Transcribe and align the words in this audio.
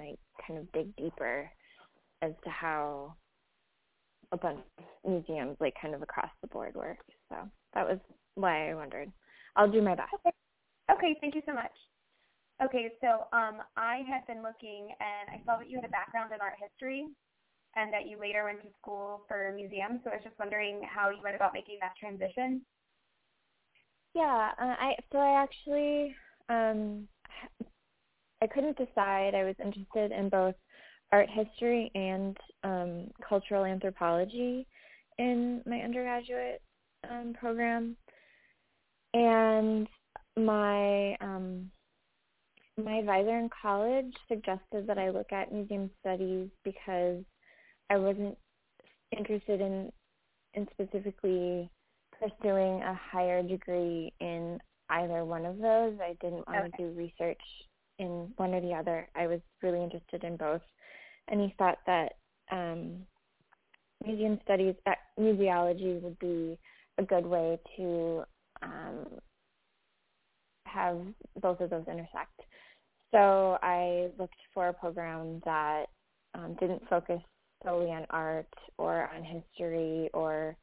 I 0.00 0.14
kind 0.46 0.58
of 0.58 0.70
dig 0.72 0.94
deeper 0.96 1.50
as 2.22 2.32
to 2.44 2.50
how 2.50 3.14
a 4.32 4.36
bunch 4.36 4.60
of 4.78 5.10
museums, 5.10 5.56
like 5.60 5.74
kind 5.80 5.94
of 5.94 6.02
across 6.02 6.30
the 6.40 6.48
board, 6.48 6.74
work. 6.74 6.98
So 7.28 7.36
that 7.74 7.86
was 7.88 7.98
why 8.34 8.70
I 8.70 8.74
wondered. 8.74 9.10
I'll 9.56 9.70
do 9.70 9.82
my 9.82 9.94
best. 9.94 10.10
Okay, 10.14 10.34
okay 10.90 11.16
thank 11.20 11.34
you 11.34 11.42
so 11.46 11.54
much. 11.54 11.72
Okay, 12.62 12.92
so 13.00 13.24
um, 13.36 13.62
I 13.76 14.02
had 14.06 14.26
been 14.26 14.42
looking 14.42 14.92
and 15.00 15.30
I 15.32 15.42
saw 15.46 15.58
that 15.58 15.70
you 15.70 15.76
had 15.76 15.88
a 15.88 15.92
background 15.92 16.30
in 16.34 16.40
art 16.40 16.54
history 16.60 17.06
and 17.74 17.92
that 17.92 18.06
you 18.06 18.20
later 18.20 18.44
went 18.44 18.60
to 18.62 18.68
school 18.80 19.22
for 19.28 19.52
museums. 19.56 20.00
So 20.04 20.10
I 20.10 20.16
was 20.16 20.24
just 20.24 20.38
wondering 20.38 20.82
how 20.84 21.08
you 21.08 21.22
went 21.22 21.36
about 21.36 21.54
making 21.54 21.78
that 21.80 21.94
transition. 21.98 22.60
Yeah, 24.14 24.50
uh, 24.60 24.74
I 24.78 24.94
so 25.10 25.18
I 25.18 25.42
actually 25.42 26.14
um, 26.48 27.08
I 28.42 28.46
couldn't 28.46 28.78
decide. 28.78 29.34
I 29.34 29.44
was 29.44 29.54
interested 29.62 30.12
in 30.12 30.28
both 30.28 30.54
art 31.12 31.28
history 31.28 31.90
and 31.94 32.36
um, 32.64 33.10
cultural 33.26 33.64
anthropology 33.64 34.66
in 35.18 35.62
my 35.66 35.80
undergraduate 35.80 36.62
um, 37.10 37.34
program, 37.38 37.96
and 39.12 39.86
my 40.36 41.16
um, 41.20 41.70
my 42.82 42.94
advisor 42.94 43.38
in 43.38 43.50
college 43.62 44.14
suggested 44.28 44.86
that 44.86 44.98
I 44.98 45.10
look 45.10 45.32
at 45.32 45.52
museum 45.52 45.90
studies 46.00 46.48
because 46.64 47.22
I 47.90 47.96
wasn't 47.96 48.38
interested 49.16 49.60
in 49.60 49.92
in 50.54 50.66
specifically 50.72 51.70
pursuing 52.18 52.82
a 52.82 52.94
higher 52.94 53.42
degree 53.42 54.12
in 54.20 54.58
either 54.88 55.24
one 55.24 55.44
of 55.44 55.58
those. 55.58 55.98
I 56.00 56.16
didn't 56.20 56.46
want 56.46 56.58
okay. 56.58 56.70
to 56.70 56.76
do 56.78 56.98
research 56.98 57.40
in 58.00 58.32
one 58.36 58.54
or 58.54 58.60
the 58.60 58.72
other. 58.72 59.08
I 59.14 59.26
was 59.26 59.40
really 59.62 59.82
interested 59.82 60.24
in 60.24 60.36
both. 60.36 60.62
And 61.28 61.40
he 61.40 61.54
thought 61.58 61.78
that 61.86 62.14
um, 62.50 63.06
museum 64.04 64.40
studies, 64.42 64.74
uh, 64.86 64.92
museology 65.18 66.00
would 66.00 66.18
be 66.18 66.58
a 66.98 67.02
good 67.02 67.26
way 67.26 67.58
to 67.76 68.24
um, 68.62 69.06
have 70.66 70.98
both 71.40 71.60
of 71.60 71.70
those 71.70 71.84
intersect. 71.86 72.40
So 73.12 73.58
I 73.62 74.08
looked 74.18 74.40
for 74.54 74.68
a 74.68 74.72
program 74.72 75.42
that 75.44 75.86
um, 76.34 76.56
didn't 76.58 76.82
focus 76.88 77.20
solely 77.64 77.90
on 77.90 78.06
art 78.10 78.52
or 78.78 79.10
on 79.14 79.22
history 79.22 80.08
or 80.14 80.56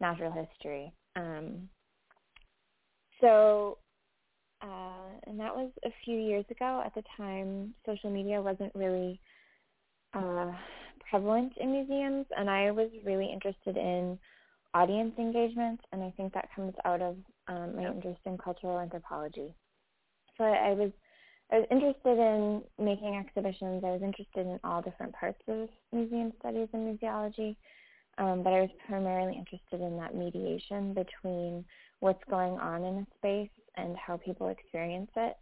natural 0.00 0.32
history. 0.32 0.92
Um, 1.16 1.68
so, 3.20 3.78
uh, 4.60 5.08
and 5.26 5.38
that 5.38 5.54
was 5.54 5.70
a 5.84 5.90
few 6.04 6.18
years 6.18 6.44
ago. 6.50 6.82
At 6.84 6.94
the 6.94 7.02
time, 7.16 7.74
social 7.86 8.10
media 8.10 8.40
wasn't 8.40 8.74
really 8.74 9.20
uh, 10.14 10.52
prevalent 11.10 11.52
in 11.58 11.72
museums, 11.72 12.26
and 12.36 12.50
I 12.50 12.70
was 12.70 12.90
really 13.04 13.30
interested 13.32 13.76
in 13.76 14.18
audience 14.74 15.14
engagement, 15.18 15.80
and 15.92 16.02
I 16.02 16.12
think 16.16 16.32
that 16.34 16.48
comes 16.54 16.74
out 16.84 17.00
of 17.00 17.16
um, 17.46 17.76
my 17.76 17.86
interest 17.86 18.20
in 18.26 18.36
cultural 18.36 18.78
anthropology. 18.80 19.54
So 20.36 20.44
I, 20.44 20.70
I 20.70 20.72
was 20.72 20.90
I 21.50 21.60
was 21.60 21.66
interested 21.70 22.18
in 22.18 22.62
making 22.78 23.16
exhibitions. 23.16 23.82
I 23.82 23.92
was 23.92 24.02
interested 24.02 24.46
in 24.46 24.60
all 24.64 24.82
different 24.82 25.14
parts 25.14 25.40
of 25.48 25.68
museum 25.92 26.32
studies 26.40 26.68
and 26.74 26.98
museology, 26.98 27.56
um, 28.18 28.42
but 28.42 28.52
I 28.52 28.60
was 28.60 28.70
primarily 28.86 29.34
interested 29.36 29.80
in 29.80 29.96
that 29.96 30.14
mediation 30.14 30.92
between 30.92 31.64
what's 32.00 32.22
going 32.28 32.58
on 32.58 32.84
in 32.84 32.96
a 32.98 33.06
space 33.16 33.50
and 33.78 33.96
how 33.96 34.16
people 34.16 34.48
experience 34.48 35.10
it. 35.16 35.36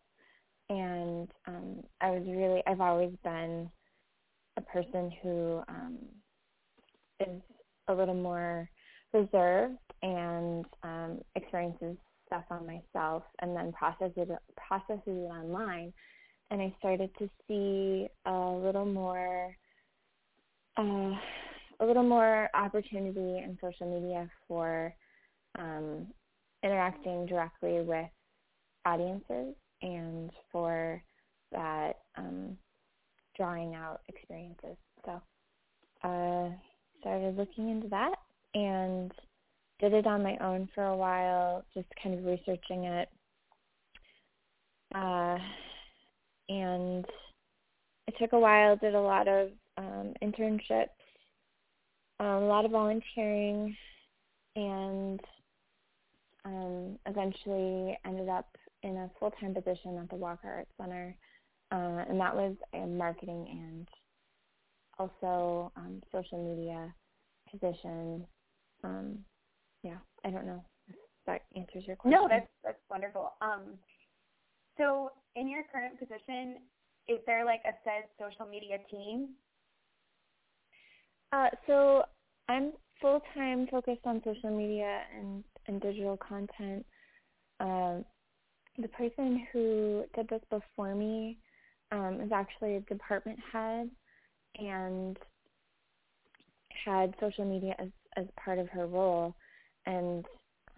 And 0.69 1.29
um, 1.47 1.83
I 2.01 2.11
was 2.11 2.23
really, 2.27 2.63
I've 2.67 2.81
always 2.81 3.13
been 3.25 3.71
a 4.57 4.61
person 4.61 5.13
who 5.23 5.63
um, 5.69 5.99
is 7.21 7.41
a 7.89 7.95
little 7.95 8.15
more 8.15 8.69
reserved 9.13 9.79
and 10.03 10.65
um, 10.83 11.21
experiences 11.35 11.97
stuff 12.27 12.45
on 12.51 12.67
myself 12.67 13.23
and 13.41 13.57
then 13.57 13.73
processes 13.73 14.13
it 14.17 14.29
processes 14.57 15.03
it 15.07 15.31
online 15.31 15.93
and 16.51 16.61
I 16.61 16.75
started 16.79 17.11
to 17.19 17.31
see 17.47 18.09
a 18.27 18.33
little 18.33 18.85
more 18.85 19.57
uh, 20.77 21.13
a 21.81 21.87
little 21.87 22.03
more 22.03 22.49
opportunity 22.55 23.39
in 23.39 23.57
social 23.63 24.01
media 24.01 24.29
for 24.49 24.95
um, 25.59 26.07
interacting 26.63 27.27
directly 27.27 27.81
with 27.83 28.07
audiences 28.87 29.55
and 29.83 30.31
for 30.51 31.03
that 31.53 31.99
um, 32.17 32.57
drawing 33.37 33.75
out 33.75 34.01
experiences. 34.09 34.77
So 35.05 35.21
uh, 36.03 36.51
started 37.01 37.37
looking 37.37 37.71
into 37.71 37.89
that 37.89 38.15
and 38.55 39.13
did 39.81 39.93
it 39.93 40.07
on 40.07 40.23
my 40.23 40.37
own 40.39 40.69
for 40.75 40.85
a 40.85 40.97
while, 40.97 41.65
just 41.75 41.89
kind 42.03 42.19
of 42.19 42.25
researching 42.25 42.85
it. 42.85 43.09
Uh, 44.95 45.39
and 46.49 47.05
it 48.07 48.15
took 48.19 48.33
a 48.33 48.39
while, 48.39 48.77
did 48.77 48.95
a 48.95 49.01
lot 49.01 49.29
of 49.29 49.51
um, 49.77 50.15
internships, 50.23 50.89
um, 52.21 52.27
a 52.27 52.47
lot 52.47 52.65
of 52.65 52.71
volunteering, 52.71 53.77
and 54.55 55.21
um, 56.47 56.99
eventually 57.07 57.99
ended 58.07 58.29
up 58.29 58.49
in 58.87 58.97
a 58.97 59.11
full-time 59.19 59.55
position 59.55 59.99
at 59.99 60.09
the 60.09 60.17
Walker 60.17 60.49
Art 60.49 60.69
Center. 60.81 61.17
Uh, 61.73 62.05
and 62.09 62.21
that 62.21 62.35
was 62.35 62.55
a 62.75 62.87
marketing 62.87 63.47
and 63.51 63.89
also 64.99 65.73
um, 65.77 66.01
social 66.13 66.43
media 66.43 66.95
position. 67.51 68.25
Um, 68.85 69.19
yeah, 69.83 69.99
I 70.25 70.31
don't 70.31 70.47
know 70.47 70.65
if 70.89 70.95
that 71.27 71.43
answers 71.57 71.87
your 71.87 71.97
question. 71.97 72.19
No, 72.21 72.29
that's 72.29 72.49
that's 72.63 72.79
wonderful. 72.89 73.33
Um, 73.41 73.75
so 74.79 75.11
in 75.35 75.49
your 75.49 75.65
current 75.73 75.99
position, 75.99 76.59
is 77.09 77.19
there 77.27 77.45
like 77.45 77.63
a 77.67 77.73
said 77.83 78.05
social 78.19 78.47
media 78.47 78.79
team? 78.91 79.31
Uh, 81.33 81.49
so 81.67 82.05
I'm 82.49 82.73
full 83.01 83.21
time 83.35 83.67
focused 83.71 84.03
on 84.05 84.23
social 84.25 84.57
media 84.57 85.01
and, 85.19 85.43
and 85.67 85.81
digital 85.81 86.17
content. 86.17 86.87
Um, 87.59 88.05
the 88.79 88.89
person 88.89 89.47
who 89.53 90.05
did 90.15 90.29
this 90.29 90.43
before 90.51 90.95
me 90.95 91.39
um, 91.93 92.21
is 92.21 92.33
actually 92.33 92.77
a 92.77 92.81
department 92.81 93.39
head 93.53 93.91
and 94.59 95.19
had 96.85 97.15
social 97.21 97.45
media 97.45 97.75
as, 97.79 97.89
as 98.17 98.27
part 98.43 98.59
of 98.59 98.69
her 98.69 98.87
role. 98.87 99.35
And 99.87 100.25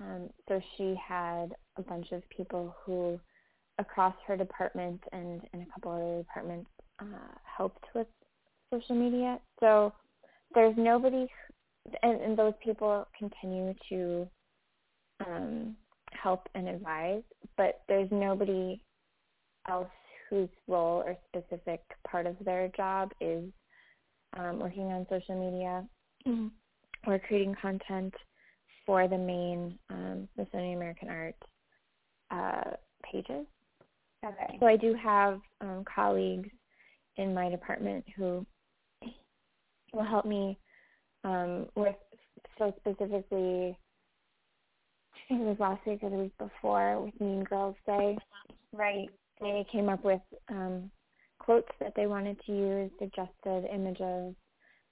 um, 0.00 0.30
so 0.48 0.60
she 0.76 0.94
had 1.06 1.54
a 1.76 1.82
bunch 1.82 2.12
of 2.12 2.22
people 2.30 2.74
who 2.84 3.18
across 3.78 4.14
her 4.26 4.36
department 4.36 5.00
and 5.12 5.40
in 5.52 5.62
a 5.62 5.66
couple 5.72 5.92
other 5.92 6.18
departments 6.18 6.70
uh, 7.00 7.04
helped 7.44 7.84
with 7.94 8.06
social 8.72 8.96
media. 8.96 9.38
So 9.60 9.92
there's 10.54 10.74
nobody, 10.76 11.26
and, 12.02 12.20
and 12.20 12.36
those 12.36 12.54
people 12.62 13.06
continue 13.16 13.74
to 13.88 14.28
um, 15.26 15.76
help 16.22 16.48
and 16.54 16.68
advise, 16.68 17.22
but 17.56 17.80
there's 17.88 18.08
nobody 18.10 18.80
else 19.68 19.88
whose 20.28 20.48
role 20.66 21.02
or 21.04 21.16
specific 21.28 21.80
part 22.08 22.26
of 22.26 22.36
their 22.44 22.68
job 22.76 23.12
is 23.20 23.44
um, 24.36 24.58
working 24.58 24.92
on 24.92 25.06
social 25.08 25.50
media 25.50 25.84
mm-hmm. 26.26 27.10
or 27.10 27.18
creating 27.18 27.54
content 27.60 28.12
for 28.84 29.08
the 29.08 29.18
main 29.18 29.78
um, 29.90 30.28
Smithsonian 30.34 30.76
American 30.76 31.08
Art 31.08 31.36
uh, 32.30 32.76
pages. 33.10 33.46
Okay. 34.24 34.56
So 34.60 34.66
I 34.66 34.76
do 34.76 34.94
have 34.94 35.40
um, 35.60 35.84
colleagues 35.92 36.48
in 37.16 37.32
my 37.34 37.48
department 37.48 38.04
who 38.16 38.46
will 39.92 40.04
help 40.04 40.24
me 40.24 40.58
um, 41.24 41.66
with 41.74 41.94
so 42.58 42.74
specifically. 42.80 43.78
I 45.24 45.28
think 45.28 45.40
it 45.42 45.44
was 45.44 45.60
last 45.60 45.86
week 45.86 46.00
or 46.02 46.10
the 46.10 46.16
week 46.16 46.38
before 46.38 47.00
with 47.02 47.20
Mean 47.20 47.44
Girls 47.44 47.76
Day. 47.86 48.16
Right. 48.72 49.08
They 49.40 49.66
came 49.70 49.88
up 49.88 50.04
with 50.04 50.20
um, 50.48 50.90
quotes 51.38 51.68
that 51.80 51.92
they 51.96 52.06
wanted 52.06 52.38
to 52.46 52.52
use, 52.52 52.90
suggested 52.98 53.68
images, 53.72 54.34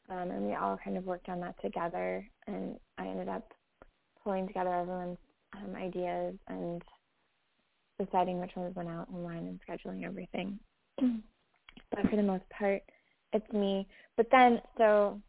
um, 0.08 0.30
and 0.30 0.46
we 0.46 0.54
all 0.54 0.78
kind 0.82 0.96
of 0.96 1.04
worked 1.04 1.28
on 1.28 1.40
that 1.40 1.60
together. 1.62 2.26
And 2.46 2.76
I 2.98 3.06
ended 3.06 3.28
up 3.28 3.52
pulling 4.22 4.46
together 4.46 4.72
everyone's 4.72 5.18
um, 5.54 5.74
ideas 5.74 6.34
and 6.48 6.82
deciding 7.98 8.40
which 8.40 8.54
ones 8.56 8.74
went 8.76 8.88
out 8.88 9.08
online 9.12 9.46
and 9.46 9.60
scheduling 9.68 10.04
everything. 10.04 10.58
but 11.00 12.08
for 12.10 12.16
the 12.16 12.22
most 12.22 12.44
part, 12.50 12.82
it's 13.32 13.52
me. 13.52 13.86
But 14.16 14.26
then, 14.30 14.60
so 14.78 15.20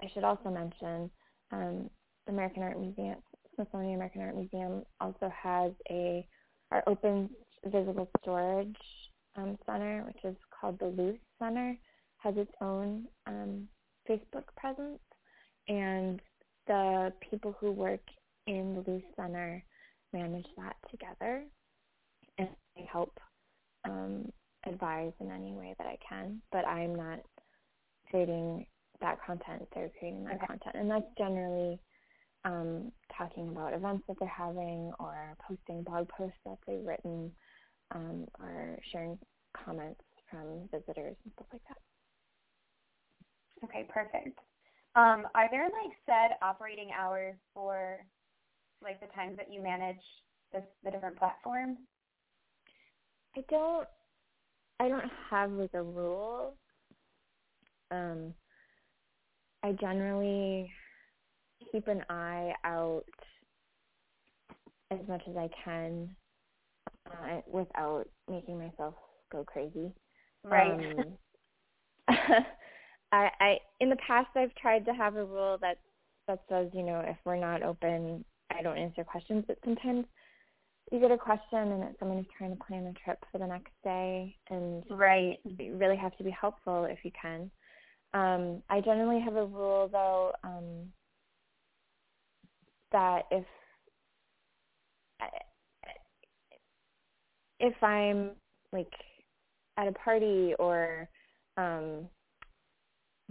I 0.00 0.10
should 0.12 0.24
also 0.24 0.50
mention, 0.50 1.10
um, 1.50 1.90
the 2.26 2.32
American 2.32 2.62
Art 2.62 2.80
Museum, 2.80 3.16
Smithsonian 3.62 3.94
American 3.96 4.22
Art 4.22 4.36
Museum 4.36 4.82
also 5.00 5.30
has 5.30 5.72
a 5.90 6.26
our 6.70 6.82
open 6.86 7.28
visible 7.66 8.08
storage 8.20 8.76
um, 9.36 9.58
center, 9.66 10.02
which 10.06 10.24
is 10.24 10.36
called 10.58 10.78
the 10.78 10.86
Luce 10.86 11.18
Center, 11.38 11.76
has 12.16 12.34
its 12.36 12.50
own 12.60 13.04
um, 13.26 13.68
Facebook 14.08 14.44
presence, 14.56 14.98
and 15.68 16.20
the 16.66 17.12
people 17.30 17.54
who 17.60 17.70
work 17.70 18.00
in 18.46 18.74
the 18.74 18.90
Luce 18.90 19.02
Center 19.16 19.62
manage 20.12 20.46
that 20.56 20.76
together, 20.90 21.44
and 22.38 22.48
I 22.76 22.84
help 22.90 23.18
um, 23.84 24.32
advise 24.66 25.12
in 25.20 25.30
any 25.30 25.52
way 25.52 25.74
that 25.78 25.86
I 25.86 25.98
can. 26.08 26.40
But 26.50 26.66
I'm 26.66 26.94
not 26.94 27.20
creating 28.10 28.66
that 29.00 29.18
content; 29.24 29.68
they're 29.74 29.90
creating 29.98 30.24
that 30.24 30.36
okay. 30.36 30.46
content, 30.46 30.74
and 30.74 30.90
that's 30.90 31.06
generally 31.16 31.78
um, 32.44 32.90
talking 33.16 33.48
about 33.48 33.74
events 33.74 34.04
that 34.08 34.16
they're 34.18 34.28
having 34.28 34.92
or 34.98 35.36
posting 35.46 35.82
blog 35.82 36.08
posts 36.08 36.38
that 36.44 36.58
they've 36.66 36.84
written 36.84 37.30
um, 37.94 38.26
or 38.40 38.78
sharing 38.90 39.18
comments 39.64 40.00
from 40.30 40.68
visitors 40.70 41.16
and 41.24 41.32
stuff 41.34 41.46
like 41.52 41.62
that. 41.68 41.78
Okay, 43.64 43.86
perfect. 43.92 44.38
Um, 44.94 45.26
are 45.34 45.48
there 45.50 45.64
like 45.64 45.96
set 46.04 46.38
operating 46.42 46.90
hours 46.98 47.34
for 47.54 47.98
like 48.82 49.00
the 49.00 49.06
times 49.14 49.36
that 49.36 49.52
you 49.52 49.62
manage 49.62 50.00
the, 50.52 50.62
the 50.84 50.90
different 50.90 51.16
platforms? 51.16 51.78
I 53.36 53.42
don't. 53.48 53.88
I 54.80 54.88
don't 54.88 55.10
have 55.30 55.52
like 55.52 55.74
a 55.74 55.82
rule. 55.82 56.56
Um, 57.90 58.34
I 59.62 59.72
generally 59.72 60.70
keep 61.72 61.88
an 61.88 62.02
eye 62.08 62.52
out 62.64 63.04
as 64.90 65.00
much 65.08 65.22
as 65.28 65.36
I 65.36 65.48
can 65.64 66.14
uh, 67.10 67.40
without 67.46 68.04
making 68.30 68.58
myself 68.58 68.94
go 69.32 69.44
crazy. 69.44 69.92
Right. 70.44 70.72
Um, 70.72 71.04
I, 73.12 73.30
I 73.40 73.56
in 73.80 73.90
the 73.90 73.96
past 74.06 74.28
I've 74.36 74.54
tried 74.54 74.84
to 74.86 74.92
have 74.92 75.16
a 75.16 75.24
rule 75.24 75.58
that 75.60 75.78
that 76.28 76.40
says 76.48 76.68
you 76.72 76.82
know 76.82 77.02
if 77.06 77.16
we're 77.24 77.36
not 77.36 77.62
open 77.62 78.24
I 78.56 78.62
don't 78.62 78.78
answer 78.78 79.04
questions, 79.04 79.44
but 79.46 79.58
sometimes 79.64 80.04
you 80.90 81.00
get 81.00 81.10
a 81.10 81.18
question 81.18 81.58
and 81.58 81.84
it's 81.84 81.98
someone 81.98 82.18
who's 82.18 82.26
trying 82.36 82.56
to 82.56 82.64
plan 82.64 82.86
a 82.86 83.04
trip 83.04 83.18
for 83.30 83.38
the 83.38 83.46
next 83.46 83.72
day, 83.82 84.36
and 84.50 84.84
right, 84.90 85.38
you 85.44 85.76
really 85.76 85.96
have 85.96 86.16
to 86.18 86.24
be 86.24 86.30
helpful 86.30 86.84
if 86.84 86.98
you 87.02 87.10
can. 87.20 87.50
Um, 88.14 88.62
I 88.68 88.80
generally 88.80 89.20
have 89.20 89.36
a 89.36 89.46
rule 89.46 89.88
though 89.90 90.32
um, 90.44 90.92
that 92.92 93.22
if 93.30 93.44
if 97.60 97.82
I'm 97.82 98.32
like 98.72 98.92
at 99.78 99.88
a 99.88 99.92
party 99.92 100.54
or 100.58 101.08
um 101.56 102.08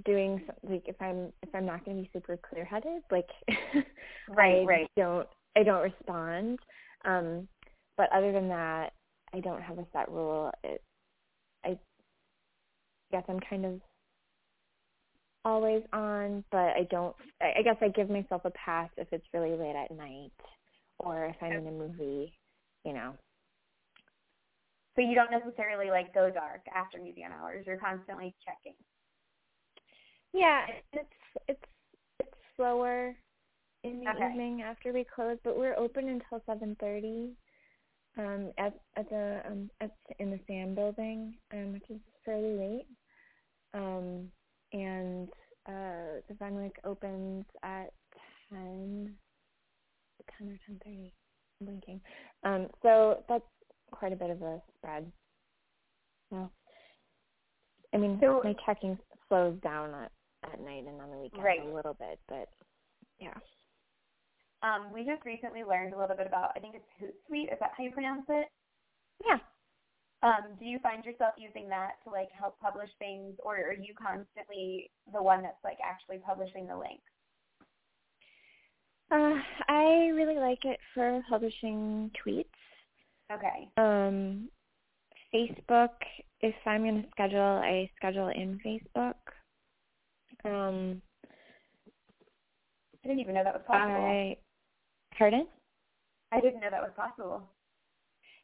doing 0.06 0.42
like 0.64 0.84
if 0.88 0.96
I'm 1.02 1.32
if 1.44 1.50
I'm 1.54 1.66
not 1.66 1.86
going 1.86 1.98
to 1.98 2.04
be 2.04 2.10
super 2.14 2.38
clear 2.38 2.66
headed, 2.66 3.04
like 3.12 3.30
right, 4.28 4.64
I 4.64 4.66
right. 4.66 4.88
don't 4.96 5.28
I 5.56 5.64
don't 5.64 5.84
respond. 5.84 6.60
Um, 7.06 7.48
but 7.98 8.10
other 8.14 8.32
than 8.32 8.48
that, 8.50 8.94
I 9.34 9.40
don't 9.40 9.62
have 9.62 9.78
a 9.78 9.86
set 9.94 10.10
rule. 10.10 10.52
It, 10.64 10.82
I 11.66 11.78
guess 13.12 13.24
I'm 13.28 13.40
kind 13.42 13.66
of 13.66 13.82
always 15.46 15.84
on, 15.94 16.44
but 16.52 16.58
I 16.58 16.88
don't. 16.90 17.16
I, 17.42 17.62
guess 17.64 17.78
I 17.82 17.90
give 17.90 18.10
myself 18.10 18.44
a 18.46 18.52
pass 18.52 18.90
if 18.98 19.08
it's 19.12 19.26
really 19.34 19.56
late 19.56 19.76
at 19.76 19.96
night 19.96 20.32
or 21.00 21.26
if 21.26 21.36
I'm 21.42 21.54
in 21.54 21.68
a 21.68 21.72
movie, 21.72 22.34
you 22.86 22.94
know. 22.94 23.14
So 24.96 25.02
you 25.02 25.16
don't 25.16 25.32
necessarily 25.32 25.90
like 25.90 26.14
go 26.14 26.30
dark 26.30 26.62
after 26.76 27.00
museum 27.00 27.32
hours. 27.32 27.66
You're 27.66 27.78
constantly 27.78 28.36
checking. 28.46 28.78
Yeah, 30.34 30.66
it's 30.94 31.10
it's 31.48 31.62
it's 32.20 32.34
slower 32.56 33.16
in 33.84 34.02
the 34.02 34.10
okay. 34.10 34.30
evening 34.30 34.62
after 34.62 34.94
we 34.94 35.06
close, 35.16 35.38
but 35.44 35.58
we're 35.58 35.76
open 35.76 36.08
until 36.10 36.42
seven 36.46 36.76
thirty. 36.80 37.32
Um, 38.18 38.52
at 38.58 38.78
at 38.98 39.10
the 39.10 39.42
um 39.50 39.70
at 39.80 39.92
in 40.20 40.32
the 40.32 40.40
SAAM 40.48 40.76
building, 40.76 41.36
um, 41.54 41.74
which 41.74 41.90
is 41.90 42.00
fairly 42.26 42.58
late. 42.58 42.88
Um, 43.74 44.30
and 44.74 45.30
uh, 45.68 46.22
the 46.28 46.36
Renwick 46.40 46.80
opens 46.84 47.46
at 47.64 47.92
ten, 48.50 49.14
ten 50.38 50.48
or 50.50 50.60
ten 50.66 50.80
thirty. 50.84 51.14
I'm 51.60 51.68
blinking. 51.68 52.02
Um, 52.44 52.68
so 52.82 53.24
that's 53.30 53.44
quite 53.92 54.14
a 54.14 54.16
bit 54.16 54.30
of 54.30 54.42
a 54.42 54.62
spread. 54.78 55.12
Well, 56.30 56.52
I 57.94 57.98
mean, 57.98 58.18
so, 58.22 58.42
my 58.44 58.56
checking 58.66 58.98
slows 59.28 59.58
down 59.62 59.94
at 59.94 60.12
at 60.52 60.60
night 60.60 60.86
and 60.88 61.00
on 61.00 61.12
the 61.12 61.18
weekends 61.18 61.46
right. 61.46 61.62
a 61.64 61.74
little 61.74 61.94
bit, 61.94 62.20
but 62.28 62.50
yeah. 63.20 63.38
Um, 64.64 64.94
we 64.94 65.04
just 65.04 65.26
recently 65.26 65.64
learned 65.64 65.94
a 65.94 66.00
little 66.00 66.16
bit 66.16 66.28
about 66.28 66.52
I 66.56 66.60
think 66.60 66.76
it's 66.76 66.86
Hootsuite. 67.02 67.54
Is 67.54 67.60
that 67.60 67.72
how 67.78 67.84
you 67.84 67.92
pronounce 67.92 68.26
it? 68.30 68.48
Yeah. 69.26 69.38
Um, 70.24 70.56
do 70.60 70.66
you 70.66 70.78
find 70.80 71.04
yourself 71.04 71.34
using 71.38 71.68
that 71.70 71.94
to 72.04 72.12
like 72.12 72.30
help 72.32 72.60
publish 72.60 72.90
things, 73.00 73.36
or 73.44 73.56
are 73.56 73.74
you 73.74 73.94
constantly 74.00 74.92
the 75.12 75.22
one 75.22 75.42
that's 75.42 75.64
like 75.64 75.78
actually 75.84 76.20
publishing 76.20 76.68
the 76.68 76.78
links? 76.78 77.02
Uh, 79.12 79.42
I 79.68 80.12
really 80.14 80.38
like 80.38 80.64
it 80.64 80.80
for 80.94 81.22
publishing 81.30 82.12
tweets. 82.24 82.46
Okay. 83.32 83.68
Um, 83.78 84.50
Facebook, 85.34 85.90
if 86.42 86.56
I'm 86.66 86.84
going 86.84 87.02
to 87.02 87.10
schedule, 87.12 87.40
I 87.42 87.90
schedule 87.98 88.30
in 88.30 88.60
Facebook. 88.66 89.16
Um, 90.46 91.02
I 93.04 93.08
didn't 93.08 93.20
even 93.20 93.36
know 93.36 93.44
that 93.44 93.54
was 93.54 93.64
possible. 93.66 93.96
I, 93.96 94.38
pardon? 95.18 95.48
I 96.32 96.40
didn't 96.40 96.62
know 96.62 96.70
that 96.70 96.82
was 96.82 96.92
possible. 96.96 97.44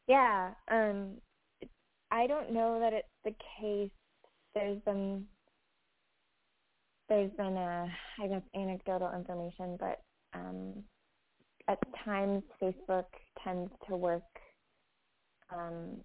Yeah. 0.07 0.51
Um, 0.69 1.17
I 2.11 2.27
don't 2.27 2.53
know 2.53 2.79
that 2.79 2.93
it's 2.93 3.07
the 3.23 3.35
case. 3.59 3.91
There's 4.55 4.79
been 4.81 5.25
there's 7.09 7.31
been 7.31 7.57
a 7.57 7.91
I 8.21 8.27
guess 8.27 8.41
anecdotal 8.55 9.11
information, 9.13 9.77
but 9.79 10.01
um, 10.33 10.83
at 11.67 11.79
times 12.03 12.43
Facebook 12.61 13.05
tends 13.43 13.71
to 13.87 13.95
work 13.95 14.23
um, 15.53 15.97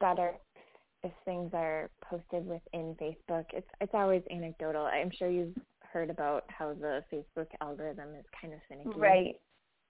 better 0.00 0.32
if 1.02 1.12
things 1.24 1.50
are 1.52 1.90
posted 2.02 2.46
within 2.46 2.96
Facebook. 3.00 3.44
It's 3.52 3.68
it's 3.80 3.94
always 3.94 4.22
anecdotal. 4.30 4.84
I'm 4.86 5.10
sure 5.16 5.30
you've 5.30 5.56
heard 5.92 6.10
about 6.10 6.44
how 6.48 6.74
the 6.74 7.02
Facebook 7.12 7.46
algorithm 7.60 8.14
is 8.18 8.24
kind 8.40 8.52
of 8.52 8.60
finicky. 8.68 8.98
Right. 8.98 9.34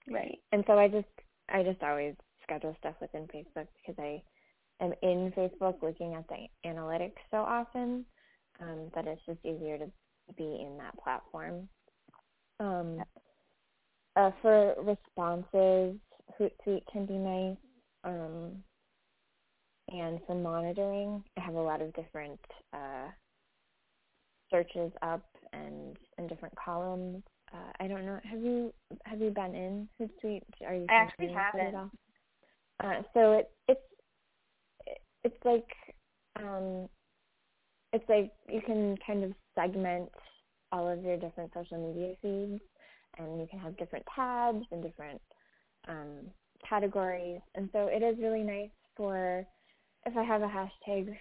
Right. 0.09 0.37
And 0.51 0.63
so 0.67 0.77
I 0.77 0.87
just 0.87 1.07
I 1.49 1.63
just 1.63 1.81
always 1.81 2.15
schedule 2.43 2.75
stuff 2.79 2.95
within 3.01 3.23
Facebook 3.23 3.67
because 3.77 3.95
I 3.97 4.21
am 4.81 4.93
in 5.01 5.31
Facebook 5.37 5.81
looking 5.81 6.15
at 6.15 6.27
the 6.27 6.47
analytics 6.67 7.21
so 7.31 7.37
often 7.37 8.05
um, 8.61 8.91
that 8.93 9.07
it's 9.07 9.21
just 9.25 9.39
easier 9.45 9.77
to 9.77 9.87
be 10.37 10.43
in 10.61 10.77
that 10.77 10.97
platform. 11.01 11.67
Um, 12.59 13.01
uh, 14.15 14.31
for 14.41 14.75
responses, 14.81 15.97
Hootsuite 16.39 16.85
can 16.91 17.05
be 17.05 17.17
nice. 17.17 17.57
Um, 18.03 18.63
and 19.89 20.19
for 20.25 20.35
monitoring, 20.35 21.23
I 21.37 21.41
have 21.41 21.55
a 21.55 21.61
lot 21.61 21.81
of 21.81 21.93
different 21.93 22.39
uh, 22.73 23.09
searches 24.49 24.91
up 25.01 25.25
and 25.53 25.97
in 26.17 26.27
different 26.27 26.55
columns. 26.63 27.23
Uh, 27.53 27.71
I 27.79 27.87
don't 27.87 28.05
know. 28.05 28.19
Have 28.23 28.41
you 28.41 28.73
have 29.05 29.19
you 29.19 29.29
been 29.29 29.53
in 29.53 29.87
Hootsuite? 29.99 30.43
Are 30.65 30.73
you 30.73 30.85
I 30.89 30.95
actually 30.95 31.33
haven't. 31.33 31.75
All? 31.75 31.91
Uh, 32.83 33.01
so 33.13 33.33
it 33.33 33.51
it's 33.67 33.81
it's 35.25 35.43
like 35.43 35.67
um, 36.39 36.87
it's 37.91 38.07
like 38.07 38.31
you 38.47 38.61
can 38.61 38.95
kind 39.05 39.23
of 39.23 39.31
segment 39.55 40.09
all 40.71 40.87
of 40.87 41.03
your 41.03 41.17
different 41.17 41.51
social 41.53 41.77
media 41.77 42.13
feeds, 42.21 42.61
and 43.17 43.39
you 43.39 43.47
can 43.49 43.59
have 43.59 43.77
different 43.77 44.05
tabs 44.15 44.65
and 44.71 44.83
different 44.83 45.21
um, 45.87 46.29
categories. 46.67 47.41
And 47.55 47.69
so 47.73 47.87
it 47.91 48.03
is 48.03 48.17
really 48.21 48.43
nice 48.43 48.69
for 48.95 49.45
if 50.05 50.15
I 50.15 50.23
have 50.23 50.43
a 50.43 50.47
hashtag 50.47 51.15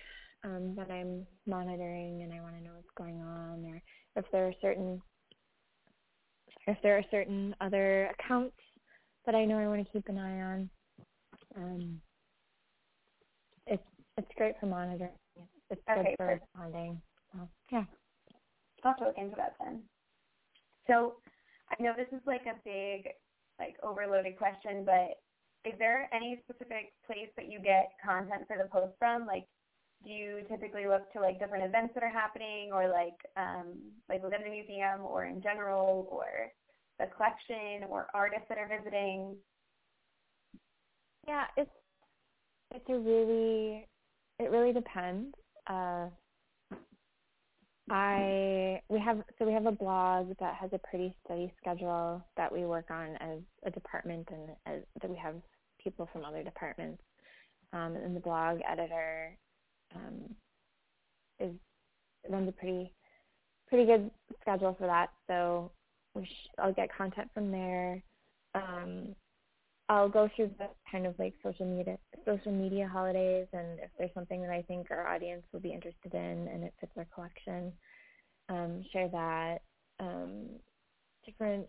um, 0.45 0.75
that 0.77 0.91
I'm 0.91 1.27
monitoring 1.47 2.23
and 2.23 2.33
I 2.33 2.43
want 2.43 2.57
to 2.57 2.63
know 2.63 2.73
what's 2.75 2.89
going 2.99 3.23
on, 3.23 3.65
or 3.65 3.83
if 4.17 4.25
there 4.31 4.47
are 4.47 4.55
certain 4.61 5.01
if 6.67 6.77
there 6.83 6.99
are 6.99 7.05
certain 7.11 7.55
other 7.61 8.11
accounts 8.19 8.57
that 9.25 9.35
I 9.35 9.45
know 9.47 9.59
I 9.59 9.67
want 9.67 9.85
to 9.87 9.93
keep 9.93 10.09
an 10.09 10.19
eye 10.19 10.43
on. 10.43 10.71
Um, 11.57 12.01
it's 14.17 14.31
great 14.37 14.55
for 14.61 14.67
monitoring. 14.67 15.11
It's, 15.71 15.81
good 15.87 15.99
okay, 15.99 16.15
for 16.17 16.27
perfect. 16.27 16.47
responding. 16.55 17.01
So, 17.33 17.49
yeah. 17.73 17.85
I'll 18.85 18.93
have 18.93 18.99
to 18.99 19.05
look 19.07 19.19
into 19.19 19.37
that 19.37 19.55
then. 19.59 19.83
So 20.87 21.15
I 21.71 21.83
know 21.83 21.93
this 21.97 22.13
is 22.13 22.21
like 22.27 22.45
a 22.47 22.61
big, 22.65 23.09
like 23.59 23.77
overloaded 23.83 24.37
question, 24.37 24.85
but 24.85 25.17
is 25.65 25.75
there 25.79 26.09
any 26.13 26.43
specific 26.45 26.93
place 27.07 27.31
that 27.37 27.51
you 27.51 27.59
get 27.59 27.93
content 28.05 28.43
for 28.47 28.57
the 28.59 28.69
post 28.69 28.93
from? 28.99 29.27
Like, 29.27 29.47
do 30.05 30.11
you 30.11 30.43
typically 30.51 30.87
look 30.87 31.11
to 31.15 31.21
like 31.21 31.41
different 31.41 31.65
events 31.65 31.95
that 31.95 32.03
are 32.03 32.11
happening, 32.11 32.71
or 32.73 32.89
like 32.89 33.17
um, 33.37 33.79
like 34.09 34.23
within 34.23 34.43
the 34.45 34.51
museum, 34.51 35.01
or 35.01 35.25
in 35.25 35.41
general, 35.41 36.07
or 36.11 36.27
the 36.99 37.07
collection, 37.17 37.89
or 37.89 38.09
artists 38.13 38.45
that 38.51 38.59
are 38.59 38.69
visiting? 38.69 39.35
Yeah, 41.27 41.45
it's 41.57 41.71
it's 42.75 42.89
a 42.91 42.99
really 42.99 43.89
it 44.39 44.51
really 44.51 44.73
depends. 44.73 45.35
Uh, 45.67 46.09
I 47.91 48.81
we 48.89 48.99
have 48.99 49.23
so 49.39 49.45
we 49.45 49.53
have 49.53 49.67
a 49.67 49.73
blog 49.73 50.35
that 50.41 50.55
has 50.55 50.71
a 50.73 50.79
pretty 50.79 51.15
steady 51.25 51.53
schedule 51.61 52.25
that 52.37 52.51
we 52.51 52.65
work 52.65 52.91
on 52.91 53.17
as 53.21 53.41
a 53.65 53.71
department 53.71 54.27
and 54.31 54.51
as, 54.67 54.83
that 55.03 55.11
we 55.11 55.17
have 55.17 55.35
people 55.83 56.09
from 56.13 56.25
other 56.25 56.43
departments. 56.43 57.03
Um, 57.73 57.97
and 57.97 58.17
the 58.17 58.21
blog 58.21 58.61
editor 58.71 59.37
um, 59.95 60.35
is 61.41 61.53
runs 62.31 62.49
a 62.49 62.53
pretty 62.53 62.91
pretty 63.69 63.85
good 63.85 64.11
schedule 64.41 64.75
for 64.79 64.87
that. 64.87 65.11
So 65.27 65.71
we 66.15 66.25
sh- 66.25 66.51
I'll 66.59 66.73
get 66.73 66.95
content 66.97 67.29
from 67.35 67.51
there. 67.51 68.03
Um, 68.55 69.15
I'll 69.89 70.09
go 70.09 70.29
through 70.35 70.51
the 70.59 70.69
kind 70.91 71.07
of 71.07 71.15
like 71.19 71.35
social 71.43 71.67
media 71.67 71.99
social 72.25 72.53
media 72.53 72.89
holidays 72.91 73.47
and 73.53 73.79
if 73.81 73.91
there's 73.99 74.15
something 74.15 74.41
that 74.41 74.51
I 74.51 74.63
think 74.63 74.91
our 74.91 75.07
audience 75.07 75.43
will 75.53 75.61
be 75.61 75.73
interested 75.73 76.15
in 76.15 76.49
and 76.49 76.65
it 76.65 76.73
fits 76.81 76.93
our 76.97 77.07
collection, 77.15 77.73
um, 78.49 78.83
share 78.93 79.09
that. 79.09 79.59
Um, 80.01 80.47
different 81.25 81.67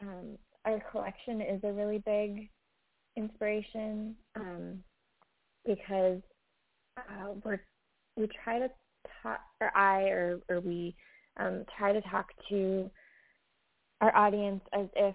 um, 0.00 0.38
our 0.64 0.80
collection 0.90 1.40
is 1.40 1.60
a 1.64 1.72
really 1.72 1.98
big 1.98 2.48
inspiration 3.16 4.14
um, 4.36 4.82
because 5.66 6.20
uh, 6.96 7.32
we're 7.44 7.60
we 8.16 8.28
try 8.44 8.58
to 8.58 8.68
talk 9.22 9.40
or 9.60 9.76
I 9.76 10.04
or 10.04 10.40
or 10.48 10.60
we 10.60 10.94
um, 11.38 11.64
try 11.76 11.92
to 11.92 12.00
talk 12.02 12.26
to 12.48 12.90
our 14.00 14.14
audience 14.16 14.62
as 14.72 14.86
if 14.96 15.14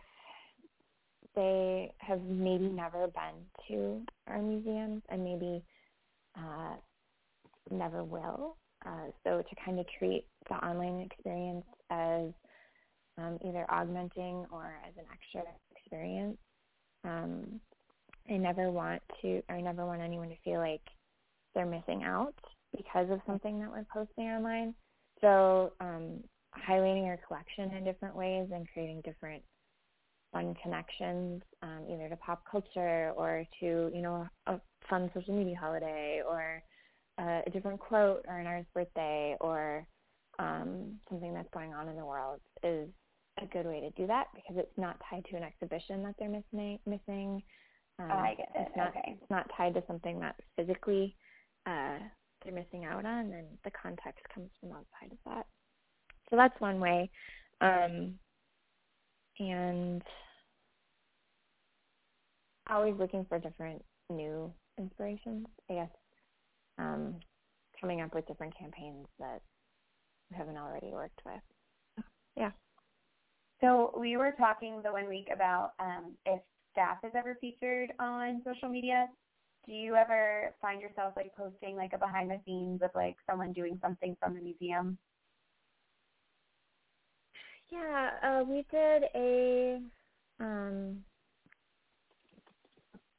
they 1.35 1.91
have 1.99 2.21
maybe 2.23 2.67
never 2.67 3.07
been 3.07 3.45
to 3.67 4.01
our 4.27 4.41
museums 4.41 5.01
and 5.09 5.23
maybe 5.23 5.63
uh, 6.37 6.75
never 7.71 8.03
will. 8.03 8.57
Uh, 8.85 9.09
so 9.23 9.41
to 9.41 9.55
kind 9.65 9.79
of 9.79 9.85
treat 9.97 10.25
the 10.49 10.55
online 10.55 11.01
experience 11.01 11.65
as 11.89 12.27
um, 13.17 13.37
either 13.47 13.65
augmenting 13.69 14.45
or 14.51 14.75
as 14.87 14.93
an 14.97 15.05
extra 15.11 15.41
experience. 15.75 16.37
Um, 17.03 17.59
I 18.29 18.37
never 18.37 18.71
want 18.71 19.01
to, 19.21 19.41
I 19.49 19.61
never 19.61 19.85
want 19.85 20.01
anyone 20.01 20.29
to 20.29 20.35
feel 20.43 20.59
like 20.59 20.81
they're 21.53 21.65
missing 21.65 22.03
out 22.03 22.35
because 22.75 23.09
of 23.09 23.21
something 23.25 23.59
that 23.59 23.69
we're 23.69 23.85
posting 23.93 24.25
online. 24.25 24.73
So 25.21 25.73
um, 25.79 26.23
highlighting 26.67 27.05
our 27.05 27.19
collection 27.27 27.71
in 27.71 27.83
different 27.83 28.15
ways 28.15 28.49
and 28.53 28.67
creating 28.73 29.01
different 29.01 29.43
fun 30.35 30.53
connections, 30.61 31.41
um, 31.63 31.85
either 31.89 32.09
to 32.09 32.17
pop 32.17 32.43
culture 32.49 33.13
or 33.15 33.45
to, 33.61 33.89
you 33.93 34.01
know, 34.01 34.27
a 34.47 34.59
fun 34.89 35.09
social 35.13 35.33
media 35.33 35.55
holiday 35.57 36.21
or 36.27 36.61
uh, 37.17 37.39
a 37.47 37.49
different 37.51 37.79
quote 37.79 38.25
or 38.27 38.37
an 38.37 38.45
artist's 38.45 38.73
birthday 38.73 39.37
or 39.39 39.87
um, 40.37 40.99
something 41.09 41.33
that's 41.33 41.47
going 41.53 41.73
on 41.73 41.87
in 41.87 41.95
the 41.95 42.03
world 42.03 42.41
is 42.63 42.89
a 43.41 43.45
good 43.45 43.65
way 43.65 43.79
to 43.79 43.89
do 43.91 44.05
that 44.05 44.25
because 44.35 44.57
it's 44.57 44.77
not 44.77 44.97
tied 45.09 45.23
to 45.31 45.37
an 45.37 45.43
exhibition 45.43 46.03
that 46.03 46.15
they're 46.19 46.27
missing. 46.27 46.79
missing. 46.85 47.41
Um, 47.97 48.09
oh, 48.11 48.17
I 48.17 48.35
get 48.35 48.49
it. 48.53 48.67
It's 48.67 48.75
not, 48.75 48.89
okay. 48.89 49.17
It's 49.21 49.31
not 49.31 49.49
tied 49.55 49.73
to 49.75 49.83
something 49.87 50.19
that 50.19 50.35
physically 50.57 51.15
uh, 51.65 51.97
they're 52.43 52.53
missing 52.53 52.83
out 52.83 53.05
on, 53.05 53.31
and 53.31 53.47
the 53.63 53.71
context 53.71 54.25
comes 54.33 54.49
from 54.59 54.71
outside 54.71 55.13
of 55.13 55.17
that. 55.27 55.45
So 56.29 56.35
that's 56.35 56.59
one 56.59 56.81
way. 56.81 57.09
Um, 57.61 58.15
and 59.39 60.01
always 62.69 62.95
looking 62.97 63.25
for 63.27 63.39
different 63.39 63.83
new 64.09 64.51
inspirations. 64.77 65.47
I 65.69 65.73
guess 65.73 65.89
um, 66.77 67.15
coming 67.79 68.01
up 68.01 68.13
with 68.13 68.27
different 68.27 68.57
campaigns 68.57 69.07
that 69.19 69.41
we 70.29 70.37
haven't 70.37 70.57
already 70.57 70.91
worked 70.91 71.21
with. 71.25 72.05
Yeah. 72.35 72.51
So 73.61 73.93
we 73.97 74.17
were 74.17 74.33
talking 74.37 74.81
the 74.83 74.91
one 74.91 75.07
week 75.07 75.29
about 75.33 75.71
um, 75.79 76.15
if 76.25 76.41
staff 76.71 76.97
is 77.03 77.11
ever 77.15 77.37
featured 77.39 77.93
on 77.99 78.41
social 78.45 78.69
media. 78.69 79.07
Do 79.65 79.73
you 79.73 79.95
ever 79.95 80.53
find 80.61 80.81
yourself 80.81 81.13
like 81.15 81.31
posting 81.35 81.75
like 81.75 81.93
a 81.93 81.97
behind 81.97 82.29
the 82.29 82.39
scenes 82.45 82.81
of 82.83 82.91
like 82.93 83.15
someone 83.29 83.53
doing 83.53 83.79
something 83.81 84.15
from 84.19 84.35
the 84.35 84.41
museum? 84.41 84.97
Yeah, 87.75 88.09
uh, 88.23 88.43
we 88.43 88.65
did 88.71 89.03
a 89.15 89.79
um, 90.39 91.03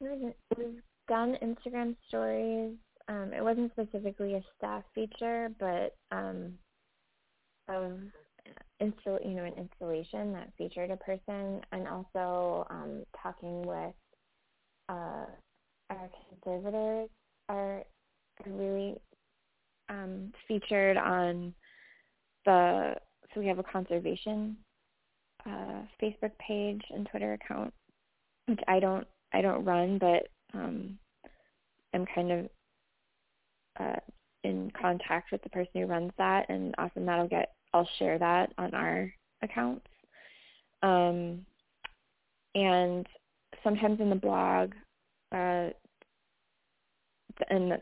it 0.01 0.35
was 0.57 0.73
done 1.07 1.37
Instagram 1.43 1.95
stories. 2.07 2.73
Um, 3.07 3.31
it 3.33 3.43
wasn't 3.43 3.71
specifically 3.71 4.35
a 4.35 4.41
staff 4.57 4.83
feature, 4.95 5.49
but 5.59 5.95
um, 6.11 6.53
of 7.69 7.99
install 8.79 9.19
you 9.23 9.31
know 9.31 9.43
an 9.43 9.53
installation 9.53 10.33
that 10.33 10.51
featured 10.57 10.89
a 10.91 10.97
person, 10.97 11.61
and 11.71 11.87
also 11.87 12.65
um, 12.69 13.03
talking 13.21 13.61
with 13.61 13.93
uh, 14.89 15.25
our 15.89 16.09
conservators 16.29 17.09
are 17.49 17.83
really 18.47 18.95
um, 19.89 20.31
featured 20.47 20.97
on 20.97 21.53
the 22.45 22.95
we 23.37 23.47
have 23.47 23.59
a 23.59 23.63
conservation 23.63 24.57
uh, 25.45 25.81
Facebook 26.01 26.31
page 26.39 26.81
and 26.89 27.07
Twitter 27.09 27.33
account, 27.33 27.73
which 28.47 28.59
I 28.67 28.79
don't 28.79 29.07
I 29.33 29.41
don't 29.41 29.65
run, 29.65 29.97
but 29.97 30.27
um, 30.53 30.97
I'm 31.93 32.05
kind 32.13 32.31
of 32.31 32.49
uh, 33.79 33.99
in 34.43 34.71
contact 34.79 35.31
with 35.31 35.41
the 35.43 35.49
person 35.49 35.81
who 35.81 35.85
runs 35.85 36.11
that, 36.17 36.49
and 36.49 36.73
often 36.77 37.05
that'll 37.05 37.27
get 37.27 37.53
I'll 37.73 37.89
share 37.99 38.17
that 38.17 38.53
on 38.57 38.73
our 38.73 39.11
accounts. 39.41 39.85
Um, 40.81 41.45
and 42.55 43.05
sometimes 43.63 43.99
in 43.99 44.09
the 44.09 44.15
blog, 44.15 44.73
uh, 45.31 45.69
and 47.49 47.79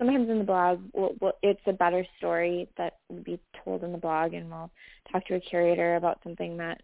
sometimes 0.00 0.30
in 0.30 0.38
the 0.38 0.44
blog, 0.44 0.80
we'll, 0.94 1.14
we'll, 1.20 1.32
it's 1.42 1.60
a 1.66 1.72
better 1.72 2.06
story 2.16 2.68
that 2.78 2.94
would 3.10 3.22
be 3.22 3.38
told 3.62 3.84
in 3.84 3.92
the 3.92 3.98
blog, 3.98 4.32
and 4.32 4.50
we'll 4.50 4.70
talk 5.12 5.26
to 5.26 5.34
a 5.34 5.40
curator 5.40 5.96
about 5.96 6.18
something 6.24 6.56
that 6.56 6.80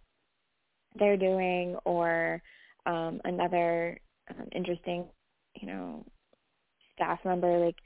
they're 0.98 1.16
doing 1.16 1.76
or 1.86 2.42
um, 2.84 3.20
another 3.24 3.98
um, 4.30 4.46
interesting, 4.54 5.06
you 5.60 5.66
know, 5.66 6.04
staff 6.94 7.18
member. 7.24 7.58
Like 7.58 7.76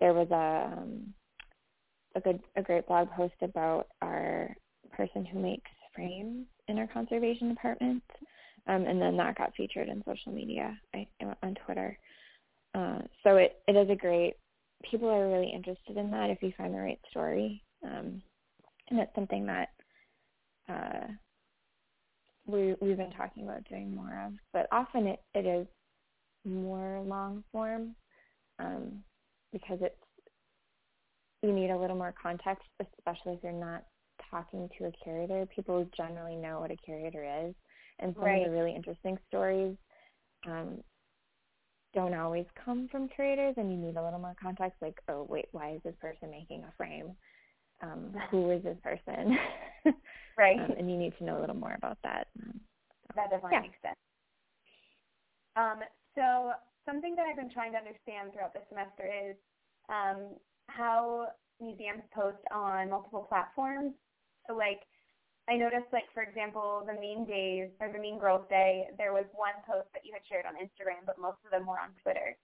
there 0.00 0.14
was 0.14 0.28
a 0.30 0.72
um, 0.72 1.12
a 2.14 2.20
good 2.20 2.40
a 2.56 2.62
great 2.62 2.88
blog 2.88 3.10
post 3.10 3.34
about 3.42 3.88
our 4.00 4.56
person 4.96 5.24
who 5.24 5.38
makes 5.38 5.70
frames 5.94 6.46
in 6.68 6.78
our 6.78 6.86
conservation 6.86 7.50
department, 7.50 8.02
um, 8.66 8.86
and 8.86 9.00
then 9.00 9.18
that 9.18 9.36
got 9.36 9.54
featured 9.54 9.88
in 9.88 10.02
social 10.06 10.32
media 10.32 10.78
I, 10.94 11.06
on 11.42 11.56
Twitter. 11.66 11.98
Uh, 12.74 13.00
so 13.22 13.36
it 13.36 13.60
it 13.68 13.76
is 13.76 13.90
a 13.90 13.96
great. 13.96 14.36
People 14.88 15.08
are 15.08 15.28
really 15.28 15.52
interested 15.52 15.96
in 15.96 16.10
that 16.10 16.30
if 16.30 16.42
you 16.42 16.52
find 16.56 16.72
the 16.72 16.78
right 16.78 17.00
story, 17.10 17.62
um, 17.84 18.22
and 18.90 19.00
it's 19.00 19.14
something 19.14 19.46
that 19.46 19.68
uh, 20.68 21.06
we 22.46 22.74
we've 22.80 22.96
been 22.96 23.12
talking 23.12 23.44
about 23.44 23.68
doing 23.68 23.94
more 23.94 24.24
of. 24.26 24.32
But 24.52 24.66
often 24.72 25.06
it, 25.06 25.20
it 25.34 25.46
is 25.46 25.66
more 26.44 27.02
long 27.02 27.44
form 27.52 27.94
um, 28.58 29.02
because 29.52 29.78
it's 29.80 29.94
you 31.42 31.52
need 31.52 31.70
a 31.70 31.78
little 31.78 31.96
more 31.96 32.14
context, 32.20 32.66
especially 32.80 33.34
if 33.34 33.42
you're 33.42 33.52
not 33.52 33.84
talking 34.30 34.68
to 34.78 34.86
a 34.86 34.92
curator. 35.02 35.46
People 35.54 35.88
generally 35.96 36.36
know 36.36 36.60
what 36.60 36.70
a 36.70 36.76
curator 36.76 37.24
is, 37.46 37.54
and 37.98 38.14
some 38.14 38.24
right. 38.24 38.42
of 38.42 38.50
the 38.50 38.56
really 38.56 38.74
interesting 38.74 39.18
stories 39.28 39.76
um, 40.46 40.82
don't 41.94 42.14
always 42.14 42.46
come 42.64 42.88
from 42.90 43.08
curators, 43.08 43.54
and 43.56 43.70
you 43.70 43.76
need 43.76 43.96
a 43.96 44.04
little 44.04 44.18
more 44.18 44.34
context. 44.40 44.76
Like, 44.82 44.98
oh 45.08 45.26
wait, 45.28 45.46
why 45.52 45.72
is 45.72 45.80
this 45.84 45.94
person 46.00 46.30
making 46.30 46.64
a 46.64 46.72
frame? 46.76 47.12
Um, 47.82 48.14
who 48.30 48.50
is 48.50 48.62
this 48.62 48.76
person? 48.82 49.38
right. 50.38 50.58
Um, 50.58 50.72
and 50.78 50.90
you 50.90 50.96
need 50.96 51.16
to 51.18 51.24
know 51.24 51.38
a 51.38 51.40
little 51.40 51.56
more 51.56 51.74
about 51.76 51.98
that. 52.02 52.28
So, 52.36 52.52
that 53.14 53.30
definitely 53.30 53.50
yeah. 53.52 53.60
makes 53.60 53.82
sense. 53.82 53.96
Um, 55.56 55.80
so 56.14 56.52
something 56.84 57.14
that 57.16 57.26
I've 57.26 57.36
been 57.36 57.50
trying 57.50 57.72
to 57.72 57.78
understand 57.78 58.32
throughout 58.32 58.52
the 58.52 58.60
semester 58.68 59.08
is 59.08 59.36
um, 59.88 60.34
how 60.68 61.28
museums 61.60 62.02
post 62.14 62.42
on 62.52 62.90
multiple 62.90 63.26
platforms. 63.28 63.92
So 64.46 64.54
like 64.54 64.80
I 65.48 65.56
noticed, 65.56 65.88
like 65.92 66.04
for 66.12 66.22
example, 66.22 66.82
the 66.86 67.00
Mean 67.00 67.24
Days 67.24 67.70
or 67.80 67.90
the 67.90 67.98
Mean 67.98 68.18
Girls 68.18 68.44
Day, 68.50 68.86
there 68.98 69.12
was 69.12 69.24
one 69.32 69.54
post 69.66 69.88
that 69.94 70.02
you 70.04 70.12
had 70.12 70.22
shared 70.28 70.44
on 70.44 70.54
Instagram, 70.54 71.06
but 71.06 71.18
most 71.18 71.38
of 71.44 71.50
them 71.50 71.66
were 71.66 71.80
on 71.80 71.90
Twitter. 72.02 72.36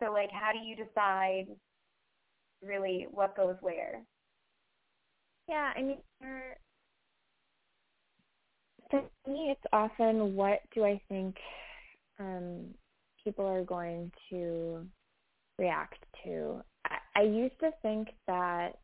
So, 0.00 0.12
like, 0.12 0.30
how 0.30 0.52
do 0.52 0.58
you 0.58 0.76
decide 0.76 1.46
really 2.62 3.06
what 3.10 3.36
goes 3.36 3.56
where? 3.60 4.02
Yeah, 5.48 5.72
I 5.76 5.82
mean, 5.82 5.98
for 8.90 9.02
me, 9.26 9.50
it's 9.50 9.66
often 9.72 10.36
what 10.36 10.60
do 10.74 10.84
I 10.84 11.00
think 11.08 11.36
um, 12.20 12.66
people 13.24 13.46
are 13.46 13.64
going 13.64 14.12
to 14.30 14.86
react 15.58 16.04
to. 16.24 16.62
I, 16.84 16.96
I 17.16 17.22
used 17.22 17.58
to 17.60 17.70
think 17.82 18.08
that 18.28 18.78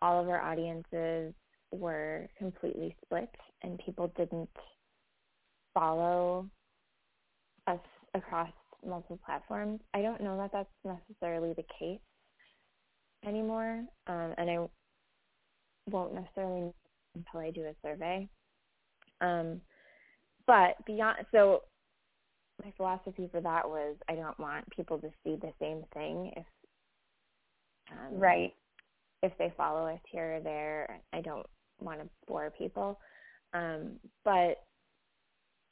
all 0.00 0.22
of 0.22 0.28
our 0.28 0.40
audiences 0.40 1.34
were 1.72 2.28
completely 2.38 2.94
split 3.04 3.30
and 3.62 3.80
people 3.84 4.12
didn't 4.16 4.48
follow 5.74 6.48
us 7.66 7.80
across 8.14 8.50
multiple 8.86 9.18
platforms. 9.24 9.80
I 9.94 10.02
don't 10.02 10.22
know 10.22 10.36
that 10.38 10.50
that's 10.52 10.98
necessarily 11.10 11.52
the 11.54 11.64
case 11.78 12.00
anymore, 13.26 13.84
um, 14.06 14.34
and 14.38 14.50
I 14.50 14.58
won't 15.90 16.14
necessarily 16.14 16.72
until 17.14 17.40
I 17.40 17.50
do 17.50 17.64
a 17.64 17.74
survey. 17.82 18.28
Um, 19.20 19.60
but 20.46 20.84
beyond, 20.86 21.18
so 21.32 21.62
my 22.64 22.72
philosophy 22.76 23.28
for 23.30 23.40
that 23.40 23.68
was 23.68 23.96
I 24.08 24.14
don't 24.14 24.38
want 24.38 24.68
people 24.70 24.98
to 24.98 25.08
see 25.24 25.36
the 25.36 25.52
same 25.60 25.82
thing 25.92 26.32
if 26.36 26.46
um, 27.90 28.18
right 28.18 28.52
if 29.22 29.32
they 29.38 29.52
follow 29.56 29.86
us 29.86 30.00
here 30.10 30.36
or 30.36 30.40
there. 30.40 31.00
I 31.12 31.20
don't 31.20 31.46
want 31.80 32.00
to 32.00 32.08
bore 32.26 32.50
people, 32.56 32.98
um, 33.52 33.92
but 34.24 34.64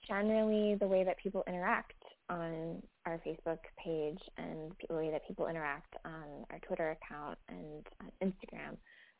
generally 0.06 0.76
the 0.76 0.86
way 0.86 1.04
that 1.04 1.18
people 1.18 1.44
interact 1.46 1.94
on 2.28 2.82
our 3.06 3.20
Facebook 3.26 3.58
page 3.82 4.18
and 4.38 4.72
the 4.88 4.94
way 4.94 5.10
that 5.10 5.26
people 5.26 5.46
interact 5.46 5.94
on 6.04 6.44
our 6.50 6.58
Twitter 6.60 6.96
account 6.96 7.38
and 7.48 7.86
Instagram, 8.22 8.76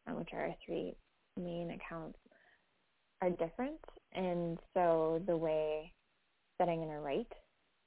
um, 0.06 0.16
which 0.16 0.30
are 0.32 0.46
our 0.46 0.54
three 0.64 0.94
main 1.36 1.70
accounts, 1.70 2.18
are 3.20 3.30
different. 3.30 3.80
And 4.12 4.58
so 4.74 5.22
the 5.26 5.36
way 5.36 5.92
that 6.58 6.68
I'm 6.68 6.76
going 6.76 6.90
to 6.90 7.00
write 7.00 7.32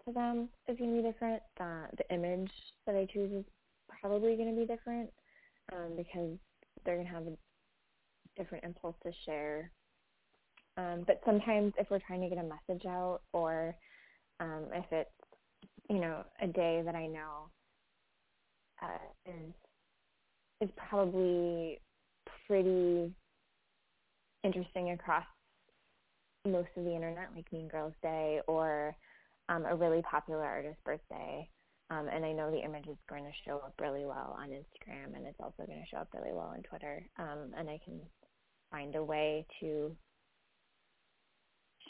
to 0.05 0.13
them 0.13 0.49
is 0.67 0.77
going 0.77 0.95
to 0.95 1.01
be 1.01 1.07
different. 1.07 1.41
Uh, 1.59 1.87
the 1.97 2.13
image 2.13 2.51
that 2.85 2.95
I 2.95 3.07
choose 3.11 3.31
is 3.31 3.45
probably 4.01 4.35
going 4.35 4.53
to 4.53 4.59
be 4.59 4.67
different 4.67 5.09
um, 5.73 5.95
because 5.95 6.37
they're 6.85 6.95
going 6.95 7.07
to 7.07 7.13
have 7.13 7.27
a 7.27 7.37
different 8.37 8.63
impulse 8.63 8.95
to 9.03 9.11
share. 9.25 9.71
Um, 10.77 11.03
but 11.07 11.21
sometimes 11.25 11.73
if 11.79 11.89
we're 11.89 11.99
trying 11.99 12.21
to 12.21 12.29
get 12.29 12.37
a 12.37 12.43
message 12.43 12.85
out 12.85 13.21
or 13.33 13.75
um, 14.39 14.65
if 14.73 14.85
it's, 14.91 15.09
you 15.89 15.99
know, 15.99 16.23
a 16.41 16.47
day 16.47 16.81
that 16.85 16.95
I 16.95 17.07
know 17.07 17.49
uh, 18.83 19.31
is 19.31 19.53
is 20.61 20.69
probably 20.89 21.79
pretty 22.47 23.13
interesting 24.43 24.91
across 24.91 25.25
most 26.45 26.69
of 26.75 26.83
the 26.83 26.95
internet, 26.95 27.29
like 27.35 27.51
Mean 27.51 27.67
Girls 27.67 27.93
Day 28.01 28.39
or 28.47 28.95
um, 29.49 29.65
a 29.65 29.75
really 29.75 30.01
popular 30.01 30.43
artist's 30.43 30.81
birthday. 30.83 31.49
Um, 31.89 32.07
and 32.13 32.25
I 32.25 32.33
know 32.33 32.51
the 32.51 32.63
image 32.63 32.87
is 32.87 32.97
going 33.09 33.23
to 33.23 33.31
show 33.45 33.57
up 33.57 33.73
really 33.79 34.05
well 34.05 34.35
on 34.37 34.49
Instagram, 34.49 35.15
and 35.15 35.25
it's 35.25 35.39
also 35.39 35.65
going 35.65 35.79
to 35.79 35.89
show 35.89 35.97
up 35.97 36.09
really 36.13 36.33
well 36.33 36.51
on 36.53 36.61
Twitter. 36.63 37.05
Um, 37.17 37.53
and 37.57 37.69
I 37.69 37.79
can 37.83 37.99
find 38.71 38.95
a 38.95 39.03
way 39.03 39.45
to 39.59 39.95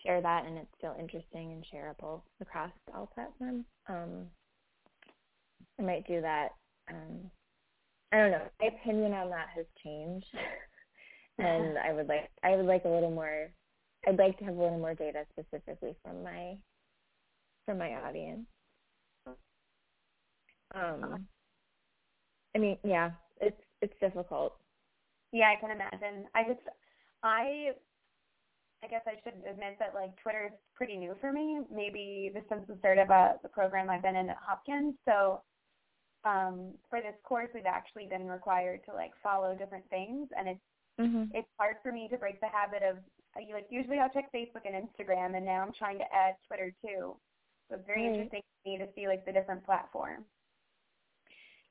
share 0.03 0.21
that, 0.21 0.45
and 0.45 0.57
it's 0.57 0.71
still 0.77 0.95
interesting 0.99 1.51
and 1.51 1.65
shareable 1.73 2.21
across 2.41 2.71
all 2.93 3.09
platforms. 3.13 3.65
Um, 3.89 4.27
I 5.79 5.83
might 5.83 6.07
do 6.07 6.21
that. 6.21 6.49
Um, 6.89 7.29
I 8.11 8.17
don't 8.17 8.31
know. 8.31 8.41
My 8.59 8.67
opinion 8.67 9.13
on 9.13 9.29
that 9.29 9.47
has 9.55 9.65
changed, 9.83 10.27
and 11.39 11.77
I 11.85 11.93
would 11.93 12.07
like 12.07 12.29
I 12.43 12.55
would 12.55 12.65
like 12.65 12.85
a 12.85 12.89
little 12.89 13.11
more. 13.11 13.49
I'd 14.07 14.17
like 14.17 14.37
to 14.39 14.45
have 14.45 14.55
a 14.55 14.61
little 14.61 14.79
more 14.79 14.93
data 14.93 15.25
specifically 15.31 15.95
from 16.03 16.23
my 16.23 16.55
from 17.65 17.77
my 17.79 17.95
audience. 17.95 18.45
Um, 20.73 21.27
I 22.55 22.59
mean, 22.59 22.77
yeah, 22.83 23.11
it's 23.41 23.61
it's 23.81 23.93
difficult. 23.99 24.53
Yeah, 25.31 25.53
I 25.55 25.59
can 25.59 25.71
imagine. 25.71 26.25
I 26.33 26.43
just, 26.43 26.65
I, 27.23 27.71
I 28.83 28.87
guess 28.87 29.01
I 29.07 29.19
should 29.23 29.33
admit 29.49 29.77
that 29.79 29.93
like 29.95 30.15
Twitter 30.21 30.45
is 30.45 30.59
pretty 30.75 30.97
new 30.97 31.15
for 31.19 31.31
me. 31.31 31.59
Maybe 31.73 32.31
this 32.33 32.43
since 32.49 32.63
the 32.67 32.77
start 32.79 32.97
of 32.97 33.09
uh, 33.09 33.33
the 33.41 33.49
program 33.49 33.89
I've 33.89 34.03
been 34.03 34.15
in 34.15 34.29
at 34.29 34.37
Hopkins. 34.39 34.95
So, 35.05 35.41
um, 36.23 36.73
for 36.89 36.99
this 37.01 37.15
course, 37.23 37.49
we've 37.53 37.65
actually 37.65 38.07
been 38.07 38.27
required 38.27 38.81
to 38.85 38.93
like 38.93 39.11
follow 39.23 39.55
different 39.55 39.89
things, 39.89 40.27
and 40.37 40.47
it's 40.49 40.67
mm-hmm. 40.99 41.23
it's 41.33 41.47
hard 41.57 41.77
for 41.81 41.91
me 41.91 42.07
to 42.11 42.17
break 42.17 42.39
the 42.39 42.47
habit 42.47 42.83
of 42.83 42.97
like 43.35 43.67
usually 43.69 43.99
I'll 43.99 44.09
check 44.09 44.31
Facebook 44.33 44.65
and 44.65 44.75
Instagram, 44.75 45.35
and 45.35 45.45
now 45.45 45.61
I'm 45.61 45.73
trying 45.73 45.97
to 45.99 46.05
add 46.13 46.35
Twitter 46.47 46.73
too. 46.81 47.15
So 47.69 47.75
it's 47.75 47.87
very 47.87 48.03
right. 48.03 48.13
interesting 48.13 48.41
to 48.41 48.69
me 48.69 48.77
to 48.77 48.87
see 48.95 49.07
like 49.07 49.25
the 49.25 49.31
different 49.31 49.65
platforms. 49.65 50.25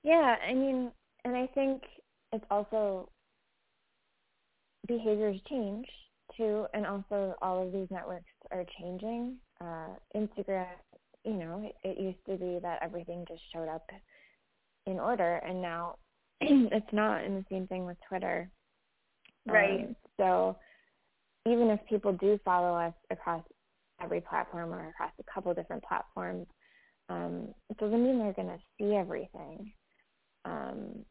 Yeah, 0.02 0.36
I 0.46 0.54
mean, 0.54 0.90
and 1.24 1.36
I 1.36 1.46
think 1.48 1.82
it's 2.32 2.44
also 2.50 3.10
behaviors 4.86 5.40
change 5.48 5.86
too, 6.36 6.66
and 6.74 6.86
also 6.86 7.34
all 7.42 7.64
of 7.64 7.72
these 7.72 7.88
networks 7.90 8.24
are 8.50 8.64
changing. 8.80 9.36
Uh, 9.60 9.88
Instagram, 10.14 10.66
you 11.24 11.34
know, 11.34 11.62
it, 11.64 11.88
it 11.88 12.00
used 12.00 12.24
to 12.28 12.36
be 12.36 12.58
that 12.60 12.80
everything 12.82 13.24
just 13.28 13.42
showed 13.52 13.68
up 13.68 13.88
in 14.86 14.98
order, 14.98 15.36
and 15.46 15.60
now 15.60 15.96
it's 16.40 16.92
not. 16.92 17.24
And 17.24 17.36
the 17.36 17.44
same 17.50 17.66
thing 17.66 17.86
with 17.86 17.96
Twitter. 18.08 18.50
Right. 19.46 19.86
Um, 19.86 19.96
so 20.18 20.56
even 21.46 21.70
if 21.70 21.80
people 21.88 22.12
do 22.12 22.38
follow 22.44 22.76
us 22.76 22.94
across 23.10 23.42
every 24.02 24.20
platform 24.20 24.72
or 24.72 24.88
across 24.88 25.12
a 25.18 25.32
couple 25.32 25.54
different 25.54 25.84
platforms, 25.84 26.46
um, 27.08 27.48
it 27.70 27.78
doesn't 27.78 28.02
mean 28.02 28.18
they're 28.18 28.32
going 28.32 28.48
to 28.48 28.58
see 28.78 28.94
everything 28.94 29.72
um, 30.44 31.04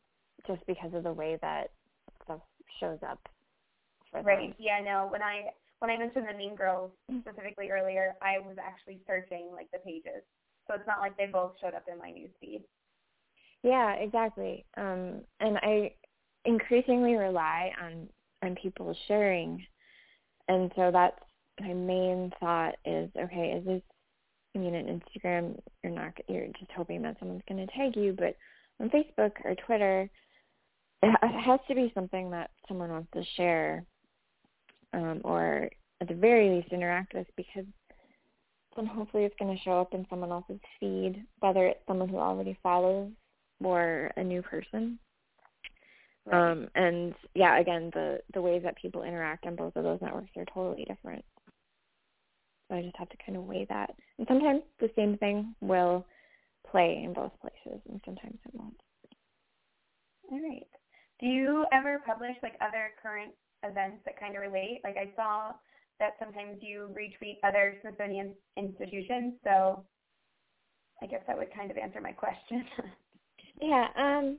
just 0.46 0.66
because 0.68 0.94
of 0.94 1.04
the 1.04 1.14
way 1.14 1.38
that 1.42 1.68
stuff 2.24 2.42
shows 2.80 3.00
up 3.08 3.20
Right. 4.24 4.56
Yeah. 4.58 4.80
No. 4.84 5.08
When 5.10 5.22
I 5.22 5.46
when 5.80 5.92
I 5.92 5.98
mentioned 5.98 6.26
the 6.30 6.38
Mean 6.38 6.56
Girls 6.56 6.92
specifically 7.22 7.70
earlier, 7.70 8.16
I 8.22 8.40
was 8.40 8.56
actually 8.64 9.00
searching 9.08 9.50
like 9.54 9.70
the 9.72 9.80
pages, 9.80 10.24
so 10.68 10.76
it's 10.76 10.88
not 10.88 11.00
like 11.00 11.18
they 11.18 11.28
both 11.28 11.54
showed 11.62 11.74
up 11.74 11.86
in 11.92 11.98
my 11.98 12.10
newsfeed. 12.10 12.62
Yeah. 13.64 13.94
Exactly. 13.94 14.66
Um, 14.78 15.22
and 15.40 15.58
I 15.58 15.94
increasingly 16.46 17.16
rely 17.16 17.72
on 17.84 18.08
on 18.44 18.56
people 18.62 18.96
sharing, 19.08 19.66
and 20.48 20.72
so 20.76 20.92
that's 20.92 21.20
my 21.60 21.74
main 21.74 22.32
thought 22.40 22.76
is 22.86 23.10
okay. 23.18 23.58
Is 23.58 23.66
this 23.66 23.82
I 24.56 24.60
mean, 24.60 24.76
on 24.76 25.02
Instagram, 25.02 25.60
you're 25.84 25.92
not 25.92 26.14
you're 26.28 26.48
just 26.58 26.72
hoping 26.76 27.02
that 27.02 27.18
someone's 27.20 27.44
going 27.48 27.66
to 27.66 27.74
tag 27.74 27.96
you, 27.96 28.16
but 28.18 28.36
on 28.80 28.90
Facebook 28.90 29.32
or 29.44 29.56
Twitter, 29.66 30.10
it 31.04 31.42
has 31.46 31.60
to 31.68 31.76
be 31.76 31.92
something 31.94 32.32
that 32.32 32.52
someone 32.68 32.90
wants 32.90 33.10
to 33.14 33.24
share, 33.36 33.86
um, 34.96 35.22
or 35.24 35.70
at 36.02 36.08
the 36.08 36.14
very 36.14 36.50
least 36.50 36.72
interact 36.72 37.14
with, 37.14 37.28
because 37.36 37.66
then 38.76 38.86
hopefully 38.86 39.24
it's 39.24 39.36
going 39.40 39.56
to 39.56 39.64
show 39.64 39.80
up 39.80 39.94
in 39.94 40.06
someone 40.10 40.32
else's 40.32 40.60
feed, 40.80 41.24
whether 41.40 41.66
it's 41.68 41.80
someone 41.88 42.10
who 42.10 42.18
already 42.18 42.58
follows 42.64 43.12
or 43.64 44.12
a 44.18 44.24
new 44.24 44.42
person. 44.42 45.00
Right. 46.26 46.52
Um, 46.52 46.68
and 46.76 47.14
yeah, 47.36 47.60
again, 47.60 47.92
the 47.94 48.20
the 48.34 48.42
ways 48.42 48.64
that 48.64 48.78
people 48.82 49.04
interact 49.04 49.46
on 49.46 49.56
both 49.56 49.76
of 49.76 49.84
those 49.84 50.00
networks 50.02 50.32
are 50.36 50.46
totally 50.54 50.86
different. 50.86 51.24
So 52.68 52.76
I 52.76 52.82
just 52.82 52.98
have 52.98 53.10
to 53.10 53.18
kind 53.24 53.38
of 53.38 53.44
weigh 53.44 53.66
that. 53.70 53.96
And 54.18 54.28
sometimes 54.28 54.64
the 54.80 54.90
same 54.96 55.18
thing 55.18 55.54
will 55.62 56.06
play 56.70 57.02
in 57.04 57.14
both 57.14 57.32
places, 57.40 57.80
and 57.90 58.02
sometimes 58.04 58.40
it 58.46 58.56
won't. 58.56 58.82
All 60.32 60.42
right. 60.42 60.66
Do 61.20 61.28
you 61.28 61.66
ever 61.72 62.02
publish 62.06 62.36
like 62.42 62.56
other 62.60 62.90
current 63.02 63.32
events 63.70 63.98
that 64.06 64.20
kind 64.20 64.36
of 64.36 64.42
relate? 64.42 64.82
Like 64.84 64.98
I 64.98 65.12
saw 65.16 65.54
that 66.00 66.14
sometimes 66.20 66.58
you 66.62 66.90
retweet 66.92 67.38
other 67.44 67.76
Smithsonian 67.82 68.34
institutions, 68.58 69.34
so 69.44 69.84
I 71.02 71.08
guess 71.08 71.22
that 71.28 71.38
would 71.38 71.54
kind 71.54 71.72
of 71.72 71.78
answer 71.78 72.02
my 72.02 72.12
question. 72.12 72.66
yeah, 73.62 73.88
um, 73.98 74.38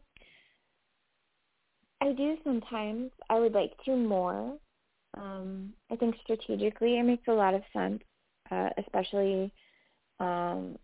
I 2.00 2.12
do 2.12 2.36
sometimes. 2.44 3.10
I 3.30 3.38
would 3.38 3.52
like 3.52 3.72
to 3.84 3.96
more. 3.96 4.56
Um, 5.16 5.72
I 5.90 5.96
think 5.96 6.14
strategically 6.22 6.98
it 6.98 7.04
makes 7.04 7.26
a 7.28 7.32
lot 7.32 7.54
of 7.54 7.62
sense, 7.72 8.02
uh, 8.50 8.68
especially 8.78 9.52
um, 10.20 10.76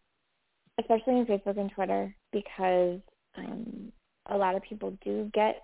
especially 0.78 1.18
in 1.18 1.26
Facebook 1.26 1.58
and 1.58 1.70
Twitter, 1.70 2.14
because 2.32 3.00
um, 3.36 3.92
a 4.26 4.36
lot 4.36 4.54
of 4.54 4.62
people 4.62 4.96
do 5.04 5.30
get 5.34 5.62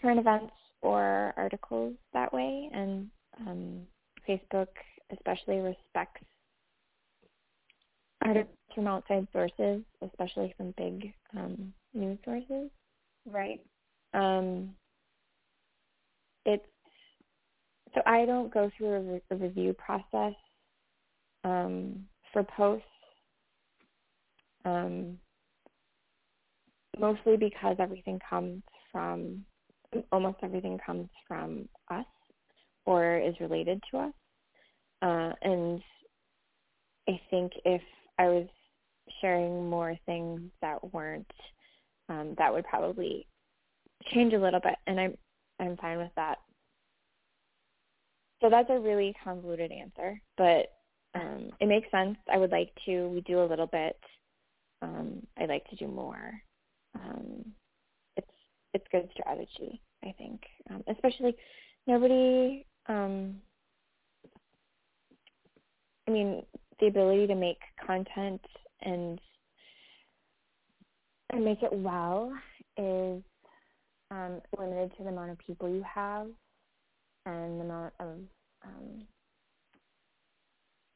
current 0.00 0.18
events 0.18 0.52
or 0.82 1.34
articles 1.36 1.94
that 2.12 2.32
way, 2.32 2.70
and 2.72 3.08
um, 3.40 3.80
Facebook 4.28 4.68
especially 5.12 5.58
respects 5.58 6.24
articles 8.24 8.54
from 8.74 8.86
outside 8.86 9.26
sources, 9.32 9.82
especially 10.02 10.54
from 10.56 10.74
big 10.76 11.12
um, 11.36 11.72
news 11.94 12.18
sources. 12.24 12.70
Right. 13.26 13.60
Um, 14.14 14.70
it's 16.44 16.64
so 17.94 18.02
I 18.06 18.26
don't 18.26 18.52
go 18.52 18.70
through 18.76 18.92
a, 18.92 19.00
re- 19.00 19.22
a 19.30 19.36
review 19.36 19.72
process 19.74 20.34
um, 21.44 22.04
for 22.32 22.44
posts, 22.44 22.84
um, 24.64 25.18
mostly 26.98 27.36
because 27.36 27.76
everything 27.78 28.20
comes 28.28 28.62
from 28.92 29.44
almost 30.12 30.38
everything 30.42 30.78
comes 30.84 31.08
from 31.26 31.68
us 31.90 32.06
or 32.86 33.18
is 33.18 33.34
related 33.40 33.82
to 33.90 33.98
us, 33.98 34.12
uh, 35.02 35.32
and 35.42 35.82
I 37.08 37.20
think 37.30 37.52
if 37.64 37.82
I 38.18 38.26
was 38.26 38.46
sharing 39.20 39.68
more 39.68 39.96
things 40.06 40.40
that 40.60 40.92
weren't, 40.92 41.30
um, 42.08 42.34
that 42.38 42.52
would 42.52 42.64
probably 42.64 43.26
change 44.12 44.32
a 44.34 44.38
little 44.38 44.60
bit, 44.60 44.76
and 44.86 45.00
I'm 45.00 45.16
I'm 45.60 45.76
fine 45.76 45.98
with 45.98 46.12
that. 46.16 46.38
So 48.40 48.48
that's 48.48 48.70
a 48.70 48.78
really 48.78 49.14
convoluted 49.24 49.72
answer, 49.72 50.20
but 50.36 50.68
um, 51.14 51.50
it 51.60 51.66
makes 51.66 51.90
sense. 51.90 52.16
I 52.32 52.38
would 52.38 52.50
like 52.52 52.70
to. 52.86 53.08
We 53.08 53.20
do 53.22 53.42
a 53.42 53.46
little 53.46 53.66
bit. 53.66 53.98
Um, 54.82 55.26
I'd 55.36 55.48
like 55.48 55.68
to 55.70 55.76
do 55.76 55.88
more. 55.88 56.32
Um, 56.94 57.52
it's 58.74 58.84
good 58.90 59.08
strategy, 59.12 59.80
I 60.04 60.14
think, 60.18 60.42
um, 60.70 60.82
especially 60.88 61.34
nobody. 61.86 62.64
Um, 62.86 63.36
I 66.06 66.10
mean, 66.10 66.42
the 66.80 66.86
ability 66.86 67.26
to 67.26 67.34
make 67.34 67.58
content 67.84 68.40
and 68.82 69.20
and 71.30 71.44
make 71.44 71.62
it 71.62 71.72
well 71.72 72.32
is 72.78 73.22
um, 74.10 74.40
limited 74.58 74.92
to 74.96 75.02
the 75.02 75.10
amount 75.10 75.30
of 75.30 75.38
people 75.38 75.68
you 75.68 75.82
have 75.82 76.28
and 77.26 77.60
the 77.60 77.64
amount 77.64 77.92
of 78.00 78.08
um, 78.64 79.06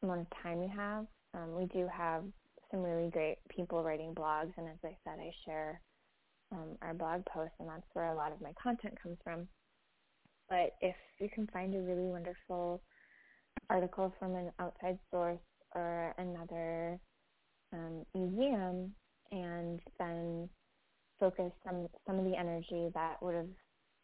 amount 0.03 0.21
of 0.21 0.27
time 0.43 0.63
you 0.63 0.71
have. 0.75 1.07
Um, 1.35 1.55
we 1.55 1.67
do 1.67 1.89
have 1.93 2.25
some 2.71 2.83
really 2.83 3.11
great 3.11 3.37
people 3.55 3.83
writing 3.83 4.15
blogs, 4.15 4.53
and 4.57 4.67
as 4.69 4.79
I 4.85 4.97
said, 5.05 5.19
I 5.21 5.31
share 5.45 5.81
um, 6.53 6.77
our 6.83 6.95
blog 6.95 7.25
posts, 7.27 7.55
and 7.59 7.69
that's 7.69 7.87
where 7.95 8.12
a 8.12 8.17
lot 8.17 8.33
of 8.33 8.41
my 8.41 8.53
content 8.62 8.95
comes 9.03 9.19
from. 9.25 9.49
But 10.49 10.75
if 10.81 10.97
you 11.19 11.29
can 11.35 11.47
find 11.53 11.75
a 11.75 11.81
really 11.81 12.09
wonderful 12.09 12.83
article 13.71 14.12
from 14.19 14.35
an 14.35 14.51
outside 14.59 14.99
source 15.11 15.41
or 15.75 16.15
another 16.19 16.99
um, 17.73 18.05
museum, 18.15 18.93
and 19.31 19.81
then 19.99 20.49
focus 21.19 21.53
some 21.65 21.88
some 22.07 22.19
of 22.19 22.25
the 22.25 22.37
energy 22.37 22.91
that 22.95 23.17
would 23.23 23.35
have 23.35 23.49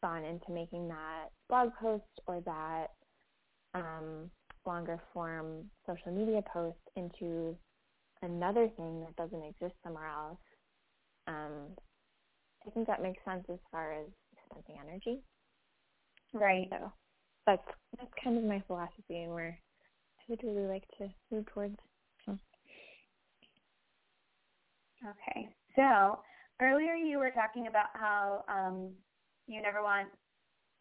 gone 0.03 0.25
into 0.25 0.51
making 0.53 0.89
that 0.89 1.27
blog 1.49 1.71
post 1.81 2.05
or 2.27 2.41
that 2.47 2.87
um, 3.75 4.31
longer 4.67 5.01
form 5.13 5.65
social 5.87 6.13
media 6.13 6.43
post 6.53 6.79
into 6.97 7.57
another 8.23 8.69
thing 8.77 9.01
that 9.01 9.17
doesn't 9.17 9.45
exist 9.45 9.75
somewhere 9.83 10.07
else. 10.07 10.39
Um, 11.27 11.77
I 12.69 12.71
think 12.71 12.87
that 12.87 13.03
makes 13.03 13.25
sense 13.25 13.45
as 13.51 13.59
far 13.73 13.93
as 13.95 14.07
spending 14.51 14.77
energy. 14.87 15.23
Right. 16.35 16.69
So 16.71 16.93
that's 17.47 17.63
that's 17.97 18.13
kind 18.23 18.37
of 18.37 18.45
my 18.45 18.63
philosophy 18.67 19.23
and 19.23 19.33
where 19.33 19.59
I 20.19 20.23
would 20.29 20.43
really 20.45 20.67
like 20.67 20.85
to 20.99 21.09
move 21.33 21.47
towards. 21.47 21.77
So. 22.27 22.39
Okay. 25.03 25.49
So 25.77 26.19
earlier 26.61 26.95
you 26.95 27.19
were 27.19 27.31
talking 27.31 27.69
about 27.69 27.89
how 27.95 28.45
um, 28.49 28.93
you 29.47 29.63
never 29.63 29.83
want 29.83 30.09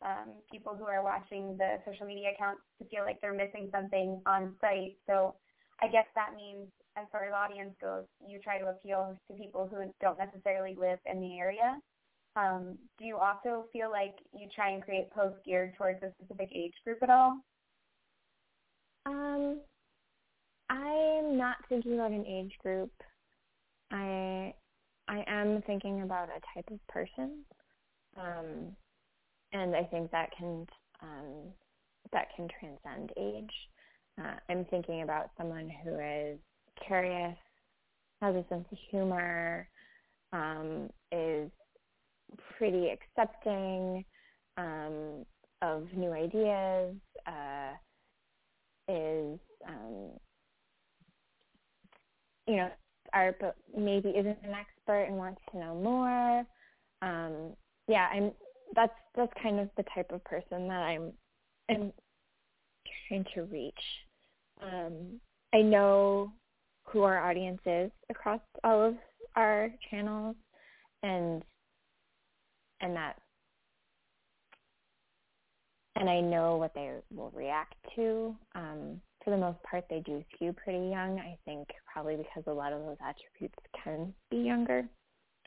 um, 0.03 0.33
people 0.51 0.75
who 0.75 0.85
are 0.85 1.03
watching 1.03 1.55
the 1.57 1.77
social 1.85 2.05
media 2.05 2.31
accounts 2.35 2.61
to 2.79 2.87
feel 2.89 3.03
like 3.05 3.21
they're 3.21 3.33
missing 3.33 3.69
something 3.71 4.21
on 4.25 4.55
site. 4.59 4.97
So 5.07 5.35
I 5.81 5.87
guess 5.87 6.05
that 6.15 6.35
means, 6.35 6.67
as 6.97 7.05
far 7.11 7.25
as 7.25 7.33
audience 7.33 7.75
goes, 7.79 8.05
you 8.27 8.39
try 8.39 8.57
to 8.57 8.67
appeal 8.67 9.17
to 9.29 9.37
people 9.37 9.69
who 9.69 9.93
don't 10.01 10.17
necessarily 10.17 10.75
live 10.79 10.99
in 11.05 11.21
the 11.21 11.37
area. 11.37 11.77
Um, 12.35 12.77
do 12.99 13.05
you 13.05 13.17
also 13.17 13.65
feel 13.73 13.89
like 13.89 14.15
you 14.33 14.47
try 14.53 14.71
and 14.71 14.83
create 14.83 15.09
posts 15.11 15.39
geared 15.45 15.75
towards 15.75 16.01
a 16.03 16.11
specific 16.19 16.49
age 16.55 16.73
group 16.83 16.99
at 17.01 17.09
all? 17.09 17.37
Um, 19.05 19.61
I'm 20.69 21.37
not 21.37 21.57
thinking 21.69 21.93
about 21.93 22.11
an 22.11 22.25
age 22.25 22.53
group. 22.61 22.91
I 23.91 24.53
I 25.07 25.23
am 25.27 25.63
thinking 25.65 26.01
about 26.01 26.29
a 26.29 26.41
type 26.53 26.69
of 26.69 26.85
person. 26.87 27.43
Um, 28.17 28.75
and 29.53 29.75
I 29.75 29.83
think 29.83 30.11
that 30.11 30.29
can 30.37 30.67
um, 31.01 31.53
that 32.11 32.27
can 32.35 32.47
transcend 32.59 33.13
age. 33.17 33.53
Uh, 34.19 34.35
I'm 34.49 34.65
thinking 34.65 35.03
about 35.03 35.29
someone 35.37 35.71
who 35.83 35.95
is 35.99 36.39
curious, 36.85 37.37
has 38.21 38.35
a 38.35 38.45
sense 38.49 38.65
of 38.71 38.77
humor, 38.89 39.67
um, 40.33 40.89
is 41.11 41.49
pretty 42.57 42.89
accepting 42.89 44.03
um, 44.57 45.25
of 45.61 45.87
new 45.95 46.11
ideas, 46.11 46.95
uh, 47.25 47.71
is 48.89 49.39
um, 49.67 50.11
you 52.47 52.55
know 52.57 52.69
art, 53.13 53.37
but 53.39 53.55
maybe 53.75 54.09
isn't 54.09 54.37
an 54.43 54.53
expert 54.53 55.03
and 55.03 55.17
wants 55.17 55.41
to 55.51 55.57
know 55.57 55.75
more. 55.75 56.45
Um, 57.01 57.53
yeah, 57.87 58.07
I'm 58.11 58.31
that's 58.75 58.93
that's 59.15 59.31
kind 59.41 59.59
of 59.59 59.69
the 59.77 59.85
type 59.93 60.11
of 60.11 60.23
person 60.23 60.67
that 60.67 60.81
I'm 60.81 61.13
am 61.69 61.91
trying 63.07 63.25
to 63.35 63.43
reach. 63.43 63.73
Um, 64.61 65.19
I 65.53 65.61
know 65.61 66.31
who 66.89 67.03
our 67.03 67.29
audience 67.29 67.61
is 67.65 67.91
across 68.09 68.41
all 68.63 68.81
of 68.81 68.95
our 69.35 69.69
channels, 69.89 70.35
and 71.03 71.43
and 72.81 72.95
that 72.95 73.17
and 75.99 76.09
I 76.09 76.21
know 76.21 76.57
what 76.57 76.73
they 76.75 76.91
will 77.13 77.31
react 77.31 77.75
to. 77.95 78.35
Um, 78.55 79.01
for 79.23 79.31
the 79.31 79.37
most 79.37 79.61
part, 79.63 79.85
they 79.89 79.99
do 80.05 80.23
skew 80.35 80.53
pretty 80.53 80.89
young. 80.89 81.19
I 81.19 81.37
think 81.43 81.67
probably 81.91 82.15
because 82.15 82.43
a 82.47 82.53
lot 82.53 82.71
of 82.71 82.81
those 82.81 82.97
attributes 83.01 83.55
can 83.83 84.13
be 84.29 84.37
younger. 84.37 84.87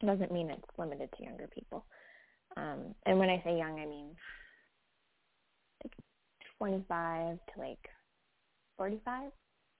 It 0.03 0.07
doesn't 0.07 0.33
mean 0.33 0.51
it's 0.51 0.63
limited 0.79 1.09
to 1.17 1.23
younger 1.23 1.49
people. 1.55 1.85
Um, 2.57 2.95
and 3.07 3.19
when 3.19 3.31
I 3.31 3.41
say 3.45 3.57
young, 3.57 3.79
I 3.79 3.87
mean 3.87 4.17
like 5.85 5.95
25 6.59 7.39
to 7.55 7.61
like 7.61 7.79
45, 8.77 9.31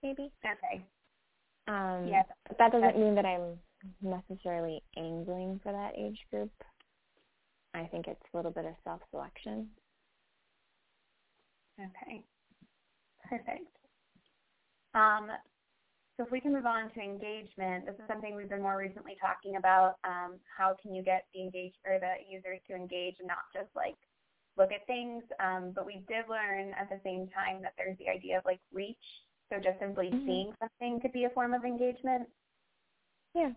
maybe. 0.03 0.31
Okay. 0.45 0.83
Um, 1.71 2.07
yeah. 2.07 2.23
But 2.47 2.57
that 2.57 2.71
doesn't 2.73 2.99
mean 2.99 3.15
that 3.15 3.25
I'm 3.25 3.57
necessarily 4.01 4.83
angling 4.97 5.61
for 5.63 5.71
that 5.71 5.93
age 5.97 6.19
group. 6.29 6.51
I 7.73 7.85
think 7.85 8.07
it's 8.07 8.21
a 8.33 8.37
little 8.37 8.51
bit 8.51 8.65
of 8.65 8.73
self-selection. 8.83 9.69
Okay. 11.79 12.23
Perfect. 13.23 13.71
Um, 14.93 15.29
so 16.17 16.25
if 16.25 16.31
we 16.31 16.41
can 16.41 16.51
move 16.51 16.65
on 16.65 16.91
to 16.91 16.99
engagement, 16.99 17.85
this 17.85 17.95
is 17.95 18.03
something 18.09 18.35
we've 18.35 18.49
been 18.49 18.61
more 18.61 18.77
recently 18.77 19.15
talking 19.21 19.55
about. 19.55 19.95
Um, 20.03 20.35
how 20.45 20.75
can 20.81 20.93
you 20.93 21.01
get 21.01 21.27
the 21.33 21.41
engage 21.41 21.73
or 21.87 21.97
the 21.99 22.19
users 22.29 22.59
to 22.67 22.75
engage 22.75 23.15
and 23.19 23.27
not 23.29 23.47
just 23.53 23.73
like 23.73 23.95
look 24.57 24.73
at 24.73 24.85
things? 24.87 25.23
Um, 25.39 25.71
but 25.73 25.85
we 25.85 26.03
did 26.09 26.27
learn 26.29 26.73
at 26.77 26.89
the 26.89 26.99
same 27.05 27.29
time 27.31 27.61
that 27.61 27.73
there's 27.77 27.97
the 27.97 28.09
idea 28.09 28.37
of 28.37 28.43
like 28.43 28.59
reach. 28.73 28.97
So 29.51 29.57
just 29.57 29.79
simply 29.79 30.07
mm-hmm. 30.07 30.25
seeing 30.25 30.53
something 30.59 31.01
could 31.01 31.11
be 31.11 31.25
a 31.25 31.29
form 31.29 31.53
of 31.53 31.65
engagement. 31.65 32.27
Yeah. 33.35 33.51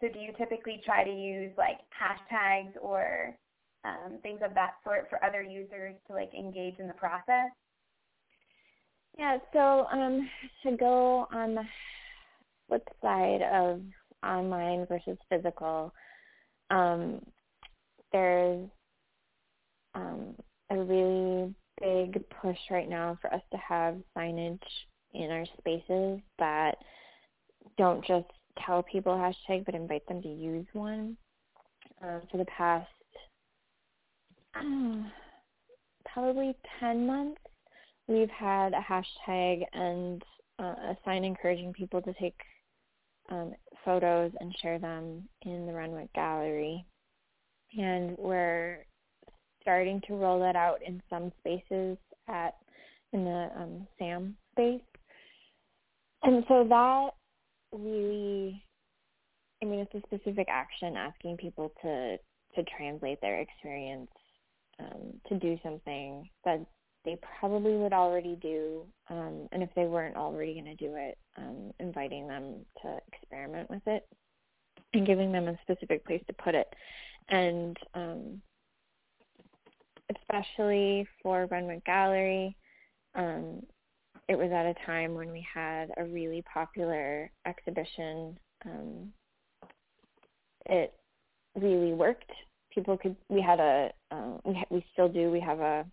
So 0.00 0.08
do 0.08 0.18
you 0.18 0.32
typically 0.38 0.80
try 0.84 1.04
to 1.04 1.10
use 1.10 1.50
like 1.58 1.78
hashtags 1.90 2.72
or 2.80 3.36
um, 3.84 4.18
things 4.22 4.40
of 4.44 4.54
that 4.54 4.74
sort 4.84 5.08
for 5.10 5.22
other 5.24 5.42
users 5.42 5.96
to 6.06 6.12
like 6.12 6.30
engage 6.32 6.78
in 6.78 6.86
the 6.86 6.94
process? 6.94 7.50
Yeah, 9.18 9.38
so 9.52 9.86
um, 9.92 10.28
to 10.62 10.76
go 10.76 11.26
on 11.32 11.56
the 11.56 11.64
flip 12.68 12.88
side 13.02 13.42
of 13.42 13.80
online 14.24 14.86
versus 14.86 15.18
physical, 15.28 15.92
um, 16.70 17.20
there's 18.12 18.68
um, 19.94 20.36
a 20.70 20.76
really 20.76 21.52
big 21.80 22.22
push 22.42 22.58
right 22.70 22.88
now 22.88 23.18
for 23.20 23.32
us 23.32 23.42
to 23.52 23.58
have 23.58 23.96
signage 24.16 24.58
in 25.14 25.30
our 25.30 25.44
spaces 25.58 26.20
that 26.38 26.76
don't 27.78 28.04
just 28.04 28.26
tell 28.64 28.82
people 28.82 29.12
hashtag 29.12 29.64
but 29.64 29.74
invite 29.74 30.06
them 30.06 30.22
to 30.22 30.28
use 30.28 30.66
one. 30.72 31.16
Uh, 32.02 32.20
for 32.30 32.38
the 32.38 32.46
past 32.46 32.88
uh, 34.54 35.02
probably 36.12 36.54
10 36.80 37.06
months, 37.06 37.40
we've 38.08 38.30
had 38.30 38.72
a 38.72 38.80
hashtag 38.80 39.62
and 39.72 40.22
uh, 40.58 40.74
a 40.90 40.96
sign 41.04 41.24
encouraging 41.24 41.72
people 41.72 42.00
to 42.02 42.12
take 42.14 42.38
um, 43.30 43.52
photos 43.84 44.32
and 44.40 44.54
share 44.60 44.78
them 44.78 45.28
in 45.42 45.66
the 45.66 45.72
Renwick 45.72 46.12
Gallery. 46.14 46.84
And 47.78 48.16
we're 48.18 48.84
starting 49.70 50.02
to 50.08 50.14
roll 50.14 50.40
that 50.40 50.56
out 50.56 50.78
in 50.84 51.00
some 51.08 51.30
spaces 51.38 51.96
at 52.26 52.56
in 53.12 53.24
the 53.24 53.48
um, 53.56 53.86
SAAM 53.98 54.36
space. 54.50 54.80
And 56.24 56.44
so 56.48 56.66
that 56.68 57.10
really, 57.72 58.64
I 59.62 59.66
mean, 59.66 59.78
it's 59.78 59.94
a 59.94 60.06
specific 60.06 60.48
action 60.50 60.96
asking 60.96 61.36
people 61.36 61.72
to 61.82 62.16
to 62.56 62.64
translate 62.76 63.20
their 63.20 63.38
experience 63.38 64.10
um, 64.80 65.20
to 65.28 65.38
do 65.38 65.56
something 65.62 66.28
that 66.44 66.66
they 67.04 67.16
probably 67.38 67.76
would 67.76 67.92
already 67.92 68.36
do, 68.42 68.84
um, 69.08 69.48
and 69.52 69.62
if 69.62 69.70
they 69.76 69.84
weren't 69.84 70.16
already 70.16 70.54
going 70.54 70.64
to 70.64 70.74
do 70.74 70.96
it, 70.96 71.16
um, 71.38 71.70
inviting 71.78 72.26
them 72.26 72.56
to 72.82 72.98
experiment 73.12 73.70
with 73.70 73.82
it 73.86 74.04
and 74.94 75.06
giving 75.06 75.30
them 75.30 75.46
a 75.46 75.58
specific 75.62 76.04
place 76.04 76.22
to 76.26 76.32
put 76.32 76.56
it. 76.56 76.66
And 77.28 77.76
um, 77.94 78.42
especially 80.30 81.06
for 81.22 81.46
Renwick 81.46 81.84
Gallery, 81.84 82.56
um, 83.14 83.62
it 84.28 84.36
was 84.36 84.50
at 84.52 84.66
a 84.66 84.74
time 84.86 85.14
when 85.14 85.32
we 85.32 85.44
had 85.52 85.90
a 85.96 86.04
really 86.04 86.42
popular 86.52 87.30
exhibition. 87.46 88.38
Um, 88.64 89.12
it 90.66 90.92
really 91.56 91.92
worked. 91.92 92.30
People 92.72 92.96
could. 92.96 93.16
We 93.28 93.40
had 93.40 93.58
a. 93.58 93.90
Uh, 94.10 94.38
we 94.44 94.54
ha- 94.54 94.66
we 94.70 94.84
still 94.92 95.08
do. 95.08 95.30
We 95.30 95.40
have 95.40 95.58
a 95.58 95.84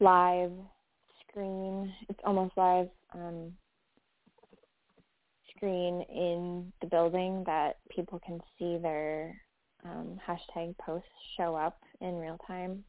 live 0.00 0.52
screen. 1.26 1.92
It's 2.10 2.20
almost 2.24 2.56
live 2.58 2.88
um, 3.14 3.52
screen 5.56 6.04
in 6.14 6.70
the 6.82 6.86
building 6.86 7.44
that 7.46 7.76
people 7.88 8.20
can 8.26 8.40
see 8.58 8.76
their 8.76 9.34
um, 9.86 10.20
hashtag 10.28 10.76
posts 10.76 11.08
show 11.38 11.54
up 11.54 11.78
in 12.00 12.16
real 12.16 12.38
time. 12.46 12.84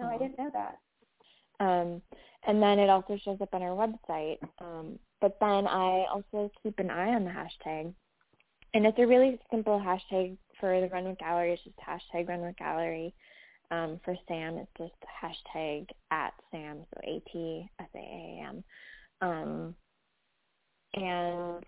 Oh, 0.00 0.06
I 0.06 0.18
didn't 0.18 0.38
know 0.38 0.50
that. 0.52 0.78
Um, 1.60 2.02
and 2.46 2.62
then 2.62 2.78
it 2.78 2.88
also 2.88 3.18
shows 3.24 3.38
up 3.40 3.52
on 3.52 3.62
our 3.62 3.70
website. 3.70 4.38
Um, 4.60 4.98
but 5.20 5.36
then 5.40 5.66
I 5.66 6.04
also 6.12 6.50
keep 6.62 6.78
an 6.78 6.90
eye 6.90 7.14
on 7.14 7.24
the 7.24 7.30
hashtag. 7.30 7.92
And 8.74 8.86
it's 8.86 8.98
a 8.98 9.06
really 9.06 9.40
simple 9.50 9.80
hashtag 9.80 10.36
for 10.60 10.80
the 10.80 10.88
Renwick 10.88 11.18
Gallery. 11.18 11.52
It's 11.52 11.64
just 11.64 11.76
hashtag 11.78 12.28
Renwick 12.28 12.58
Gallery. 12.58 13.14
Um, 13.70 14.00
for 14.02 14.16
SAAM, 14.28 14.56
it's 14.56 14.70
just 14.78 14.94
hashtag 15.22 15.88
at 16.10 16.32
SAAM, 16.50 16.86
so 16.94 17.00
A-T-S-A-A-M. 17.04 18.64
Um, 19.20 19.74
and 20.94 21.64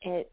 it, 0.00 0.32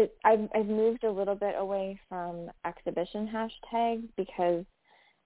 it 0.00 0.16
I've, 0.24 0.48
I've 0.54 0.66
moved 0.66 1.04
a 1.04 1.10
little 1.10 1.34
bit 1.34 1.54
away 1.56 1.98
from 2.08 2.50
exhibition 2.66 3.28
hashtags 3.32 4.08
because 4.16 4.64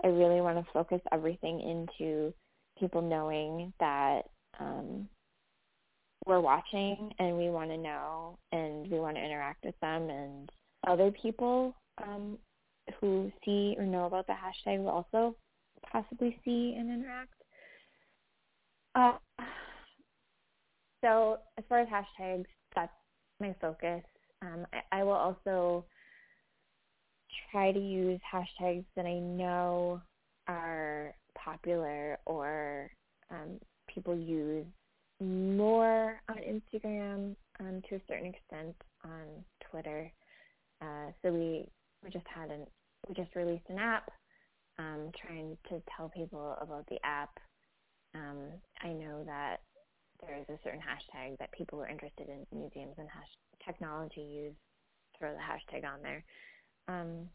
I 0.03 0.09
really 0.09 0.41
want 0.41 0.59
to 0.59 0.73
focus 0.73 1.01
everything 1.13 1.61
into 1.61 2.35
people 2.79 3.03
knowing 3.03 3.73
that 3.81 4.23
um, 4.59 5.09
we're 6.27 6.41
watching 6.41 7.13
and 7.19 7.37
we 7.37 7.49
want 7.49 7.71
to 7.71 7.77
know 7.77 8.39
and 8.53 8.91
we 8.91 8.99
want 8.99 9.17
to 9.17 9.25
interact 9.25 9.65
with 9.65 9.79
them 9.81 10.11
and 10.11 10.51
other 10.87 11.11
people 11.11 11.75
um, 12.03 12.39
who 13.01 13.31
see 13.45 13.77
or 13.79 13.85
know 13.85 14.05
about 14.05 14.27
the 14.27 14.33
hashtag 14.33 14.79
will 14.79 14.89
also 14.89 15.37
possibly 15.91 16.39
see 16.45 16.75
and 16.79 16.91
interact. 16.91 17.35
Uh, 18.95 19.13
so 21.03 21.39
as 21.59 21.65
far 21.69 21.81
as 21.81 21.89
hashtags, 21.89 22.47
that's 22.75 22.93
my 23.41 23.55
focus. 23.61 24.03
Um, 24.45 24.67
I, 24.73 25.01
I 25.01 25.05
will 25.05 25.13
also 25.13 25.85
try 27.51 27.73
to 27.73 27.79
use 27.79 28.21
hashtags 28.33 28.85
that 28.97 29.07
I 29.07 29.19
know 29.19 30.01
are 30.49 31.15
popular 31.37 32.19
or 32.27 32.91
um, 33.31 33.59
people 33.93 34.17
use 34.17 34.67
more 35.21 36.21
on 36.29 36.37
Instagram 36.37 37.35
um, 37.61 37.83
to 37.89 37.97
a 37.97 38.01
certain 38.09 38.27
extent 38.27 38.75
on 39.05 39.45
Twitter. 39.71 40.11
Uh, 40.83 41.11
so 41.23 41.33
we 41.33 41.67
we 42.03 42.11
just 42.11 42.27
had 42.27 42.51
an 42.51 42.67
we 43.09 43.15
just 43.15 43.35
released 43.35 43.65
an 43.69 43.79
app 43.79 44.11
um, 44.79 45.11
trying 45.25 45.57
to 45.69 45.81
tell 45.97 46.09
people 46.09 46.57
about 46.61 46.87
the 46.89 46.99
app. 47.05 47.31
Um, 48.15 48.49
I 48.83 48.89
know 48.89 49.23
that 49.25 49.59
there 50.21 50.37
is 50.39 50.49
a 50.49 50.59
certain 50.65 50.81
hashtag 50.81 51.39
that 51.39 51.53
people 51.53 51.83
are 51.83 51.89
interested 51.89 52.29
in 52.29 52.47
museums 52.57 52.95
and 52.99 53.09
hash- 53.09 53.54
technology 53.65 54.21
use. 54.21 54.55
Throw 55.19 55.31
the 55.33 55.39
hashtag 55.39 55.85
on 55.85 56.03
there 56.03 56.25
um, 56.89 57.29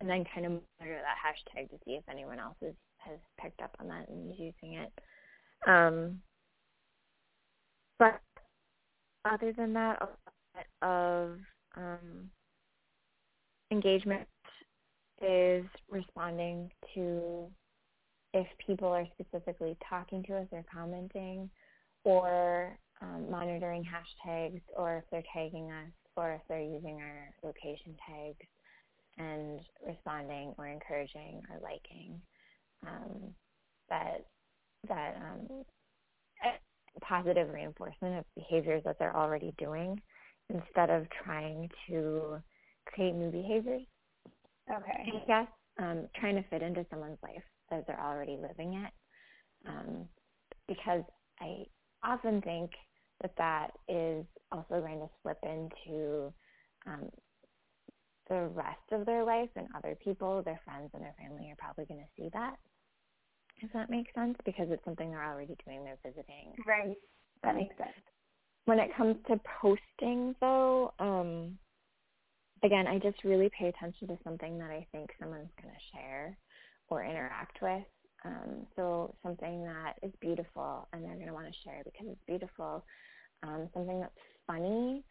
and 0.00 0.08
then 0.08 0.24
kind 0.34 0.46
of 0.46 0.52
monitor 0.52 1.00
that 1.00 1.16
hashtag 1.18 1.70
to 1.70 1.76
see 1.84 1.92
if 1.92 2.04
anyone 2.10 2.38
else 2.38 2.56
is, 2.62 2.74
has 2.98 3.18
picked 3.40 3.60
up 3.62 3.74
on 3.80 3.88
that 3.88 4.08
and 4.08 4.32
is 4.32 4.38
using 4.38 4.74
it. 4.74 4.92
Um, 5.66 6.20
but 7.98 8.20
other 9.30 9.52
than 9.52 9.72
that, 9.74 10.00
a 10.00 10.08
lot 10.56 10.90
of 10.90 11.38
um, 11.76 12.30
engagement 13.70 14.26
is 15.20 15.64
responding 15.90 16.70
to 16.94 17.46
if 18.32 18.46
people 18.64 18.88
are 18.88 19.06
specifically 19.20 19.76
talking 19.88 20.22
to 20.24 20.36
us 20.36 20.46
or 20.52 20.64
commenting 20.72 21.50
or 22.04 22.78
um, 23.02 23.30
monitoring 23.30 23.84
hashtags 23.84 24.60
or 24.76 24.98
if 24.98 25.04
they're 25.10 25.22
tagging 25.34 25.70
us 25.70 25.92
or 26.16 26.32
if 26.32 26.42
they're 26.48 26.60
using 26.60 27.00
our 27.00 27.30
location 27.42 27.96
tags 28.06 28.46
and 29.18 29.60
responding 29.86 30.54
or 30.58 30.66
encouraging 30.66 31.42
or 31.50 31.58
liking 31.62 32.20
um, 32.86 33.34
that 33.88 34.24
that 34.88 35.16
um, 35.16 35.64
positive 37.00 37.52
reinforcement 37.52 38.18
of 38.18 38.24
behaviors 38.34 38.82
that 38.84 38.98
they're 38.98 39.16
already 39.16 39.52
doing 39.58 40.00
instead 40.48 40.90
of 40.90 41.06
trying 41.24 41.68
to 41.88 42.36
create 42.86 43.14
new 43.14 43.30
behaviors. 43.30 43.82
Okay. 44.70 45.12
I 45.14 45.26
guess 45.26 45.48
um, 45.78 46.06
trying 46.18 46.36
to 46.36 46.44
fit 46.48 46.62
into 46.62 46.84
someone's 46.90 47.18
life 47.22 47.42
that 47.70 47.86
they're 47.86 48.00
already 48.00 48.36
living 48.40 48.74
it, 48.74 48.92
um, 49.68 50.08
because 50.68 51.02
I 51.40 51.64
often 52.02 52.40
think 52.42 52.70
that 53.20 53.36
that 53.36 53.70
is 53.88 54.24
also 54.52 54.80
going 54.80 55.00
to 55.00 55.08
slip 55.22 55.38
into 55.42 56.32
um, 56.86 57.08
the 58.28 58.48
rest 58.54 58.78
of 58.92 59.04
their 59.06 59.24
life 59.24 59.50
and 59.56 59.66
other 59.76 59.96
people, 60.02 60.42
their 60.42 60.60
friends 60.64 60.90
and 60.94 61.02
their 61.02 61.14
family 61.18 61.50
are 61.50 61.56
probably 61.58 61.84
going 61.84 62.00
to 62.00 62.22
see 62.22 62.30
that. 62.32 62.56
If 63.62 63.72
that 63.72 63.90
makes 63.90 64.14
sense, 64.14 64.36
because 64.44 64.68
it's 64.70 64.84
something 64.84 65.10
they're 65.10 65.24
already 65.24 65.56
doing, 65.66 65.84
they're 65.84 65.98
visiting. 66.04 66.54
Right. 66.66 66.96
That 67.42 67.56
makes 67.56 67.76
sense. 67.76 67.90
When 68.64 68.78
it 68.78 68.94
comes 68.96 69.16
to 69.28 69.40
posting, 69.60 70.34
though, 70.40 70.94
um, 70.98 71.58
again, 72.62 72.86
I 72.86 72.98
just 72.98 73.24
really 73.24 73.50
pay 73.58 73.68
attention 73.68 74.08
to 74.08 74.18
something 74.24 74.58
that 74.58 74.70
I 74.70 74.86
think 74.92 75.10
someone's 75.20 75.50
going 75.60 75.74
to 75.74 75.96
share 75.96 76.38
or 76.88 77.04
interact 77.04 77.60
with. 77.60 77.82
Um, 78.24 78.66
so 78.76 79.14
something 79.22 79.64
that 79.64 79.94
is 80.02 80.12
beautiful 80.20 80.88
and 80.92 81.02
they're 81.02 81.14
going 81.14 81.28
to 81.28 81.34
want 81.34 81.46
to 81.46 81.60
share 81.64 81.82
because 81.84 82.06
it's 82.08 82.20
beautiful. 82.26 82.84
Um, 83.42 83.68
something 83.72 84.00
that's 84.00 84.12
funny 84.46 85.02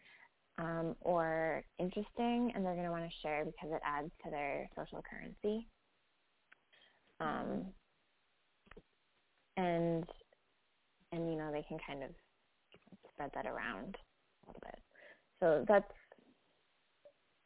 um, 0.58 0.94
or 1.00 1.64
interesting, 1.78 2.52
and 2.54 2.64
they're 2.64 2.74
going 2.74 2.84
to 2.84 2.90
want 2.92 3.04
to 3.04 3.16
share 3.22 3.44
because 3.44 3.70
it 3.72 3.82
adds 3.84 4.10
to 4.24 4.30
their 4.30 4.68
social 4.76 5.02
currency. 5.08 5.66
Um, 7.20 7.66
and 9.56 10.04
and 11.12 11.30
you 11.30 11.36
know 11.36 11.50
they 11.52 11.64
can 11.68 11.78
kind 11.86 12.02
of 12.02 12.10
spread 13.12 13.30
that 13.34 13.46
around 13.46 13.96
a 13.96 14.48
little 14.48 14.62
bit. 14.64 14.78
So 15.40 15.64
that's 15.66 15.92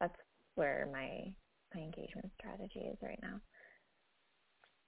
that's 0.00 0.16
where 0.54 0.88
my 0.92 1.32
my 1.74 1.80
engagement 1.80 2.30
strategy 2.38 2.80
is 2.92 2.98
right 3.02 3.18
now. 3.22 3.40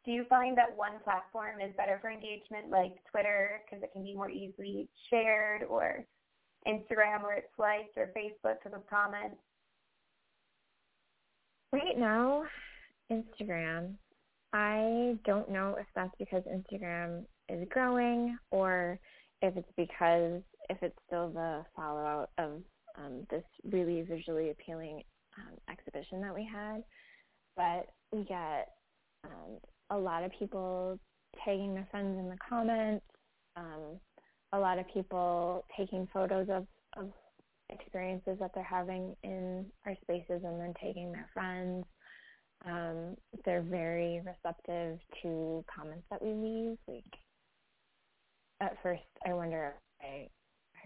Do 0.07 0.13
you 0.13 0.25
find 0.29 0.57
that 0.57 0.77
one 0.77 1.01
platform 1.03 1.61
is 1.61 1.75
better 1.77 1.99
for 2.01 2.11
engagement, 2.11 2.71
like 2.71 2.93
Twitter, 3.11 3.61
because 3.65 3.83
it 3.83 3.93
can 3.93 4.05
be 4.05 4.15
more 4.15 4.31
easily 4.31 4.89
shared, 5.11 5.65
or 5.65 6.07
Instagram 6.67 7.23
where 7.23 7.37
it's 7.37 7.59
liked 7.59 7.97
or 7.97 8.13
Facebook 8.17 8.63
for 8.63 8.69
the 8.69 8.81
comments? 8.89 9.37
Right 11.73 11.99
now, 11.99 12.45
Instagram. 13.11 13.95
I 14.53 15.19
don't 15.25 15.51
know 15.51 15.77
if 15.79 15.87
that's 15.97 16.15
because 16.19 16.45
Instagram 16.45 17.25
is 17.49 17.67
growing 17.69 18.39
or 18.53 18.99
if 19.43 19.57
it's 19.57 19.73
because 19.77 20.41
if 20.71 20.79
it's 20.83 20.97
still 21.07 21.31
the 21.31 21.65
fallout 21.75 22.31
of 22.39 22.63
um, 22.97 23.27
this 23.29 23.43
really 23.71 24.03
visually 24.03 24.51
appealing 24.51 25.03
um, 25.37 25.57
exhibition 25.69 26.21
that 26.23 26.35
we 26.35 26.49
had, 26.51 26.83
but 27.57 27.89
we 28.13 28.25
get 28.25 28.69
um, 29.25 29.59
a 29.91 29.97
lot 29.97 30.25
of 30.25 30.33
people 30.39 30.99
tagging 31.45 31.75
their 31.75 31.87
friends 31.91 32.19
in 32.19 32.29
the 32.29 32.37
comments, 32.49 33.05
um, 33.57 34.01
a 34.53 34.59
lot 34.59 34.79
of 34.79 34.87
people 34.93 35.65
taking 35.77 36.09
photos 36.13 36.49
of, 36.51 36.67
of 36.97 37.11
experiences 37.71 38.37
that 38.41 38.53
they're 38.55 38.63
having 38.63 39.15
in 39.23 39.67
our 39.87 39.97
spaces 40.03 40.43
and 40.45 40.61
then 40.61 40.75
taking 40.83 41.13
their 41.13 41.29
friends. 41.33 41.85
Um, 42.65 43.17
they're 43.45 43.63
very 43.63 44.23
receptive 44.25 44.99
to 45.23 45.65
comments 45.75 46.05
that 46.11 46.23
we 46.23 46.33
leave. 46.33 46.79
Like 46.89 47.05
at 48.61 48.77
first, 48.83 49.03
I 49.27 49.35
wonder, 49.35 49.75
I, 50.01 50.29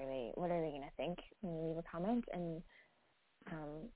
are 0.00 0.06
they, 0.06 0.32
what 0.34 0.50
are 0.50 0.60
they 0.60 0.70
going 0.70 0.82
to 0.82 0.96
think 0.96 1.18
when 1.40 1.54
you 1.54 1.68
leave 1.68 1.78
a 1.78 1.82
comment? 1.90 2.24
And 2.32 2.62
um, 3.52 3.88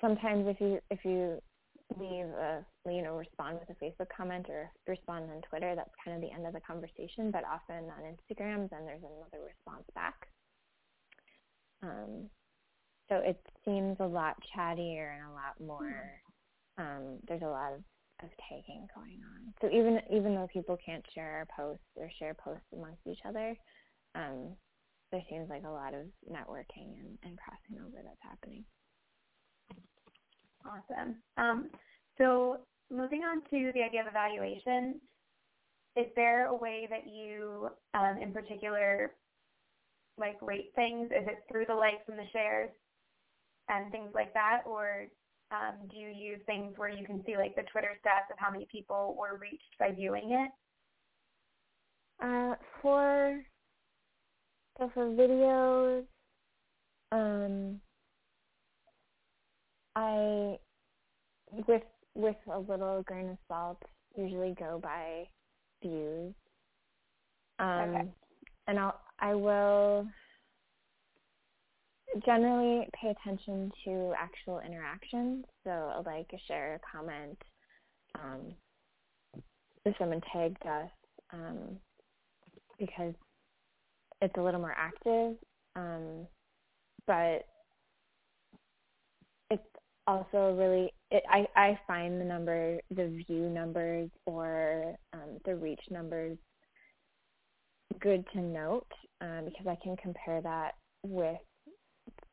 sometimes 0.00 0.46
if 0.48 0.60
you 0.60 0.78
if 0.90 1.04
you 1.04 1.40
leave 1.98 2.26
a 2.26 2.64
you 2.90 3.02
know 3.02 3.16
respond 3.16 3.58
with 3.60 3.76
a 3.76 3.84
Facebook 3.84 4.08
comment 4.14 4.46
or 4.48 4.70
respond 4.86 5.30
on 5.30 5.42
Twitter, 5.42 5.74
that's 5.74 5.94
kind 6.04 6.16
of 6.16 6.22
the 6.22 6.34
end 6.34 6.46
of 6.46 6.52
the 6.52 6.60
conversation. 6.60 7.30
But 7.30 7.44
often 7.44 7.84
on 7.90 8.02
Instagram, 8.04 8.68
then 8.70 8.84
there's 8.86 9.02
another 9.02 9.44
response 9.44 9.84
back. 9.94 10.28
Um, 11.82 12.30
so 13.08 13.16
it 13.16 13.38
seems 13.64 13.96
a 14.00 14.06
lot 14.06 14.36
chattier 14.56 15.14
and 15.14 15.26
a 15.28 15.34
lot 15.34 15.60
more. 15.60 16.20
Um, 16.78 17.18
there's 17.28 17.42
a 17.42 17.46
lot 17.46 17.72
of, 17.74 17.80
of 18.22 18.30
tagging 18.48 18.86
going 18.94 19.20
on. 19.22 19.52
So 19.60 19.68
even 19.68 20.00
even 20.10 20.34
though 20.34 20.48
people 20.52 20.78
can't 20.84 21.04
share 21.14 21.44
our 21.44 21.48
posts 21.54 21.84
or 21.96 22.10
share 22.18 22.34
posts 22.34 22.66
amongst 22.72 23.06
each 23.06 23.20
other, 23.28 23.56
um, 24.14 24.56
there 25.12 25.22
seems 25.28 25.48
like 25.50 25.64
a 25.64 25.70
lot 25.70 25.94
of 25.94 26.06
networking 26.28 26.98
and, 26.98 27.18
and 27.22 27.38
crossing 27.38 27.78
over 27.78 28.02
that's 28.02 28.22
happening. 28.22 28.64
Awesome. 30.66 31.16
Um, 31.36 31.70
so 32.18 32.58
moving 32.90 33.22
on 33.22 33.42
to 33.50 33.72
the 33.74 33.82
idea 33.82 34.00
of 34.00 34.06
evaluation, 34.06 35.00
is 35.96 36.06
there 36.16 36.46
a 36.46 36.54
way 36.54 36.88
that 36.90 37.06
you, 37.06 37.68
um, 37.94 38.18
in 38.20 38.32
particular, 38.32 39.12
like 40.18 40.36
rate 40.40 40.72
things? 40.74 41.06
Is 41.06 41.26
it 41.26 41.44
through 41.50 41.66
the 41.66 41.74
likes 41.74 42.08
and 42.08 42.18
the 42.18 42.28
shares 42.32 42.70
and 43.68 43.90
things 43.90 44.10
like 44.14 44.32
that, 44.34 44.62
or 44.66 45.06
um, 45.50 45.88
do 45.90 45.96
you 45.96 46.08
use 46.08 46.40
things 46.46 46.74
where 46.76 46.88
you 46.88 47.06
can 47.06 47.22
see 47.24 47.36
like 47.36 47.54
the 47.54 47.62
Twitter 47.70 47.96
stats 48.04 48.32
of 48.32 48.38
how 48.38 48.50
many 48.50 48.66
people 48.70 49.16
were 49.18 49.38
reached 49.38 49.62
by 49.78 49.92
viewing 49.92 50.32
it? 50.32 50.50
Uh, 52.22 52.54
for 52.80 53.42
for 54.76 55.06
videos, 55.06 56.04
um, 57.12 57.80
I 59.96 60.58
with 61.66 61.82
with 62.14 62.36
a 62.52 62.58
little 62.58 63.02
grain 63.02 63.30
of 63.30 63.38
salt 63.48 63.82
usually 64.16 64.54
go 64.58 64.80
by 64.82 65.24
views. 65.82 66.34
Um, 67.58 67.68
okay. 67.68 68.08
And 68.66 68.78
I'll 68.78 69.00
I 69.20 69.34
will 69.34 70.06
generally 72.24 72.88
pay 73.00 73.10
attention 73.10 73.72
to 73.84 74.12
actual 74.18 74.60
interactions. 74.60 75.44
So 75.64 75.70
a 75.70 76.02
like 76.04 76.30
a 76.32 76.38
share, 76.46 76.74
a 76.76 76.96
comment. 76.96 77.38
Um, 78.16 78.54
if 79.84 79.94
someone 79.98 80.20
tagged 80.32 80.64
us, 80.66 80.90
um, 81.32 81.76
because 82.78 83.14
it's 84.22 84.34
a 84.36 84.42
little 84.42 84.60
more 84.60 84.74
active. 84.76 85.36
Um, 85.76 86.26
but 87.06 87.44
also 90.06 90.54
really 90.54 90.92
it, 91.10 91.22
I, 91.30 91.46
I 91.56 91.78
find 91.86 92.20
the 92.20 92.24
number 92.24 92.78
the 92.90 93.22
view 93.26 93.48
numbers 93.48 94.10
or 94.26 94.96
um, 95.12 95.38
the 95.44 95.54
reach 95.54 95.80
numbers 95.90 96.36
good 98.00 98.24
to 98.32 98.40
note 98.40 98.86
um, 99.20 99.44
because 99.44 99.66
I 99.66 99.76
can 99.82 99.96
compare 99.96 100.40
that 100.42 100.72
with 101.02 101.38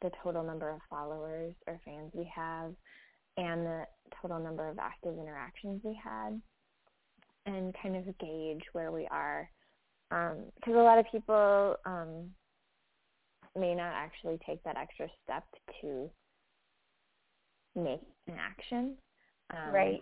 the 0.02 0.12
total 0.24 0.44
number 0.44 0.70
of 0.70 0.80
followers 0.90 1.54
or 1.68 1.80
fans 1.86 2.12
we 2.14 2.30
have 2.36 2.74
and 3.38 3.66
the 3.66 3.84
total 4.22 4.40
number 4.40 4.68
of 4.68 4.80
active 4.80 5.18
interactions 5.18 5.82
we 5.84 5.98
had 6.04 6.42
and 7.46 7.76
kind 7.82 7.96
of 7.96 8.06
gauge 8.20 8.64
where 8.74 8.92
we 8.92 9.08
are. 9.10 9.50
Because 10.10 10.36
um, 10.68 10.76
a 10.76 10.84
lot 10.84 10.98
of 10.98 11.06
people 11.12 11.76
um, 11.86 12.30
may 13.58 13.74
not 13.74 13.94
actually 13.94 14.38
take 14.46 14.62
that 14.64 14.78
extra 14.78 15.08
step 15.24 15.46
to 15.82 16.10
make 17.76 18.02
an 18.28 18.36
action. 18.40 18.96
Um, 19.52 19.74
right. 19.74 20.02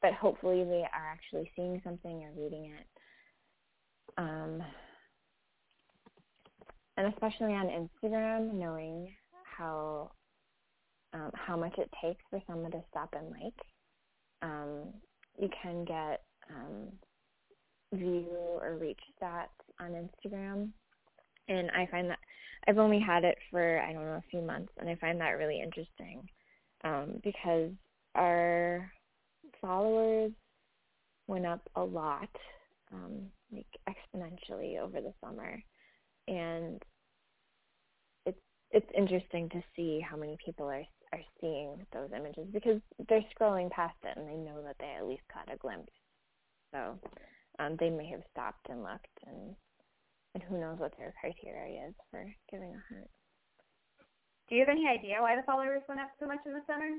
But 0.00 0.14
hopefully 0.14 0.64
they 0.64 0.84
are 0.92 1.10
actually 1.12 1.50
seeing 1.54 1.80
something 1.84 2.24
or 2.24 2.32
reading 2.36 2.72
it. 2.78 2.86
Um, 4.18 4.62
and 6.96 7.12
especially 7.12 7.54
on 7.54 7.68
Instagram, 7.68 8.52
knowing 8.54 9.08
how 9.44 10.10
um, 11.14 11.30
how 11.34 11.56
much 11.56 11.74
it 11.78 11.90
takes 12.02 12.22
for 12.30 12.40
someone 12.46 12.70
to 12.70 12.82
stop 12.90 13.14
and 13.16 13.30
like, 13.30 13.54
um, 14.42 14.92
you 15.38 15.48
can 15.62 15.84
get 15.84 16.22
um, 16.50 16.88
view 17.92 18.26
or 18.60 18.78
reach 18.80 19.00
stats 19.20 19.48
on 19.78 19.90
Instagram. 19.90 20.70
And 21.48 21.70
I 21.70 21.86
find 21.90 22.08
that 22.10 22.18
I've 22.66 22.78
only 22.78 23.00
had 23.00 23.24
it 23.24 23.36
for 23.50 23.80
I 23.80 23.92
don't 23.92 24.04
know 24.04 24.12
a 24.12 24.30
few 24.30 24.42
months, 24.42 24.72
and 24.78 24.88
I 24.88 24.94
find 24.96 25.20
that 25.20 25.30
really 25.30 25.60
interesting 25.60 26.28
um, 26.84 27.20
because 27.22 27.70
our 28.14 28.90
followers 29.60 30.32
went 31.26 31.46
up 31.46 31.60
a 31.76 31.82
lot, 31.82 32.28
um, 32.92 33.26
like 33.52 33.66
exponentially 33.88 34.78
over 34.78 35.00
the 35.00 35.12
summer, 35.24 35.62
and 36.28 36.82
it's 38.26 38.40
it's 38.70 38.90
interesting 38.96 39.48
to 39.50 39.62
see 39.76 40.00
how 40.00 40.16
many 40.16 40.36
people 40.44 40.66
are 40.66 40.84
are 41.12 41.20
seeing 41.40 41.86
those 41.92 42.10
images 42.16 42.46
because 42.52 42.80
they're 43.08 43.24
scrolling 43.38 43.70
past 43.70 43.96
it 44.02 44.16
and 44.16 44.26
they 44.26 44.36
know 44.36 44.62
that 44.62 44.76
they 44.80 44.94
at 44.98 45.06
least 45.06 45.22
caught 45.32 45.52
a 45.52 45.58
glimpse. 45.58 45.92
So 46.72 46.98
um, 47.58 47.76
they 47.78 47.90
may 47.90 48.08
have 48.08 48.22
stopped 48.30 48.68
and 48.70 48.82
looked, 48.82 49.18
and 49.26 49.54
and 50.34 50.42
who 50.42 50.58
knows 50.58 50.78
what 50.78 50.96
their 50.96 51.12
criteria 51.20 51.88
is 51.88 51.94
for 52.10 52.24
giving 52.50 52.70
a 52.70 52.94
heart. 52.94 53.10
Do 54.52 54.58
you 54.58 54.66
have 54.66 54.76
any 54.76 54.86
idea 54.86 55.16
why 55.18 55.34
the 55.34 55.42
followers 55.44 55.80
went 55.88 56.02
up 56.02 56.10
so 56.20 56.26
much 56.26 56.40
in 56.44 56.52
the 56.52 56.60
summer? 56.66 56.90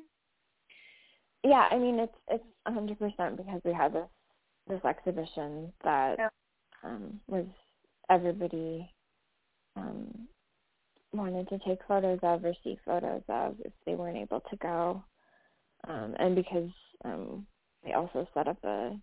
Yeah, 1.43 1.67
I 1.69 1.77
mean 1.77 1.99
it's 1.99 2.17
it's 2.27 2.43
a 2.65 2.73
hundred 2.73 2.97
percent 2.97 3.37
because 3.37 3.61
we 3.63 3.71
had 3.71 3.93
this 3.93 4.07
this 4.67 4.83
exhibition 4.83 5.71
that 5.83 6.17
oh. 6.19 6.87
um, 6.87 7.19
was 7.27 7.45
everybody 8.09 8.89
um, 9.75 10.27
wanted 11.13 11.47
to 11.49 11.59
take 11.59 11.77
photos 11.87 12.17
of 12.23 12.43
or 12.43 12.55
see 12.63 12.75
photos 12.83 13.21
of 13.29 13.55
if 13.63 13.71
they 13.85 13.93
weren't 13.93 14.17
able 14.17 14.39
to 14.49 14.55
go, 14.55 15.03
um, 15.87 16.15
and 16.17 16.35
because 16.35 16.71
um, 17.05 17.45
they 17.83 17.93
also 17.93 18.27
set 18.33 18.47
up 18.47 18.63
a 18.63 18.99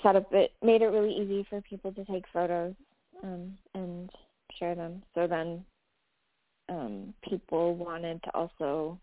set 0.00 0.14
up 0.14 0.32
it 0.32 0.52
made 0.62 0.82
it 0.82 0.92
really 0.92 1.12
easy 1.12 1.44
for 1.50 1.60
people 1.62 1.90
to 1.92 2.04
take 2.04 2.24
photos 2.32 2.74
um, 3.24 3.58
and 3.74 4.10
share 4.60 4.76
them. 4.76 5.02
So 5.16 5.26
then 5.26 5.64
um, 6.70 7.12
people 7.28 7.74
wanted 7.74 8.22
to 8.22 8.34
also, 8.34 8.98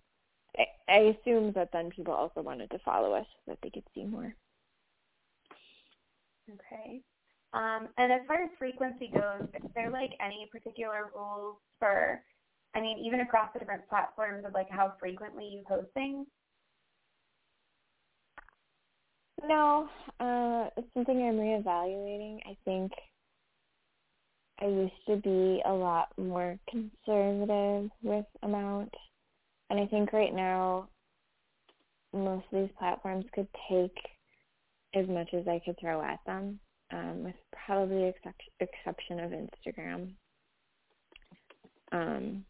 I, 0.57 0.65
I 0.89 0.97
assume 1.19 1.51
that 1.53 1.69
then 1.71 1.89
people 1.89 2.13
also 2.13 2.41
wanted 2.41 2.71
to 2.71 2.79
follow 2.79 3.13
us 3.13 3.25
so 3.45 3.51
that 3.51 3.59
they 3.61 3.69
could 3.69 3.83
see 3.93 4.05
more. 4.05 4.33
Okay. 6.49 7.01
Um, 7.53 7.89
and 7.97 8.11
as 8.11 8.21
far 8.27 8.43
as 8.43 8.49
frequency 8.57 9.11
goes, 9.13 9.47
is 9.53 9.69
there 9.75 9.91
like 9.91 10.11
any 10.21 10.47
particular 10.51 11.11
rules 11.15 11.57
for, 11.79 12.21
I 12.73 12.81
mean, 12.81 12.97
even 12.99 13.19
across 13.21 13.49
the 13.53 13.59
different 13.59 13.87
platforms 13.89 14.45
of 14.45 14.53
like 14.53 14.69
how 14.69 14.93
frequently 14.99 15.45
you 15.45 15.63
post 15.67 15.87
things? 15.93 16.25
No, 19.45 19.87
uh, 20.19 20.69
it's 20.77 20.87
something 20.93 21.21
I'm 21.21 21.37
reevaluating. 21.37 22.39
I 22.45 22.57
think 22.65 22.91
I 24.59 24.65
used 24.65 25.05
to 25.07 25.17
be 25.17 25.61
a 25.65 25.71
lot 25.71 26.07
more 26.17 26.57
conservative 26.69 27.91
with 28.01 28.25
amount. 28.41 28.93
And 29.69 29.79
I 29.79 29.85
think 29.87 30.13
right 30.13 30.33
now 30.33 30.87
most 32.13 32.45
of 32.51 32.61
these 32.61 32.75
platforms 32.79 33.25
could 33.33 33.47
take 33.69 33.95
as 34.95 35.07
much 35.07 35.33
as 35.33 35.47
I 35.47 35.61
could 35.63 35.77
throw 35.79 36.01
at 36.01 36.19
them, 36.25 36.59
um, 36.91 37.23
with 37.23 37.35
probably 37.65 38.05
except- 38.05 38.49
exception 38.59 39.19
of 39.19 39.31
Instagram. 39.31 40.13
Um, 41.91 42.45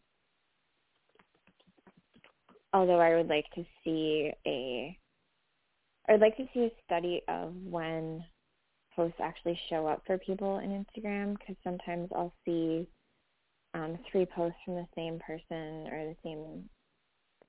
although 2.72 3.00
I 3.00 3.16
would 3.16 3.28
like 3.28 3.50
to 3.54 3.64
see 3.84 4.32
a, 4.46 4.98
I'd 6.08 6.20
like 6.20 6.36
to 6.38 6.48
see 6.54 6.64
a 6.64 6.82
study 6.84 7.22
of 7.28 7.54
when 7.66 8.24
posts 8.98 9.20
actually 9.22 9.58
show 9.70 9.86
up 9.86 10.02
for 10.06 10.18
people 10.18 10.58
in 10.58 10.84
Instagram 10.84 11.38
because 11.38 11.54
sometimes 11.62 12.08
I'll 12.12 12.34
see 12.44 12.88
um, 13.74 13.96
three 14.10 14.26
posts 14.26 14.58
from 14.64 14.74
the 14.74 14.88
same 14.96 15.20
person 15.20 15.86
or 15.92 16.04
the 16.04 16.16
same 16.24 16.68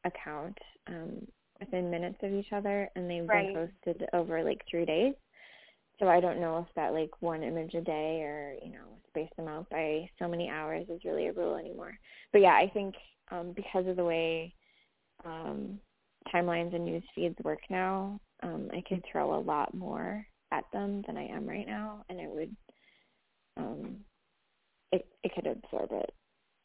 account 0.05 0.55
um, 0.87 1.27
within 1.59 1.89
minutes 1.89 2.19
of 2.21 2.33
each 2.33 2.53
other, 2.53 2.87
and 2.95 3.09
they've 3.09 3.27
Right. 3.27 3.47
been 3.47 3.71
posted 3.83 4.07
over 4.13 4.43
like 4.43 4.61
three 4.69 4.85
days. 4.85 5.15
So 5.99 6.07
I 6.07 6.19
don't 6.21 6.39
know 6.39 6.59
if 6.59 6.73
that 6.75 6.93
like 6.93 7.09
one 7.19 7.41
image 7.41 7.73
a 7.73 7.81
day 7.81 8.21
or 8.21 8.55
you 8.63 8.71
know 8.71 8.85
space 9.09 9.29
them 9.35 9.47
out 9.47 9.67
by 9.71 10.07
so 10.19 10.27
many 10.27 10.49
hours 10.49 10.85
is 10.87 11.01
really 11.03 11.27
a 11.27 11.33
rule 11.33 11.55
anymore. 11.55 11.97
But 12.31 12.41
yeah, 12.41 12.53
I 12.53 12.69
think 12.71 12.93
um, 13.31 13.53
because 13.55 13.87
of 13.87 13.95
the 13.95 14.05
way 14.05 14.53
um, 15.25 15.79
timelines 16.31 16.75
and 16.75 16.85
news 16.85 17.03
feeds 17.15 17.35
work 17.43 17.59
now, 17.71 18.19
um, 18.43 18.69
I 18.71 18.83
could 18.87 19.03
throw 19.11 19.33
a 19.35 19.41
lot 19.41 19.73
more 19.73 20.25
at 20.51 20.65
them 20.73 21.03
than 21.07 21.17
I 21.17 21.27
am 21.27 21.47
right 21.47 21.67
now, 21.67 22.03
and 22.09 22.19
it 22.19 22.29
would 22.29 22.55
um, 23.57 23.97
it 24.91 25.05
it 25.23 25.31
could 25.35 25.47
absorb 25.47 25.89
it. 25.91 26.11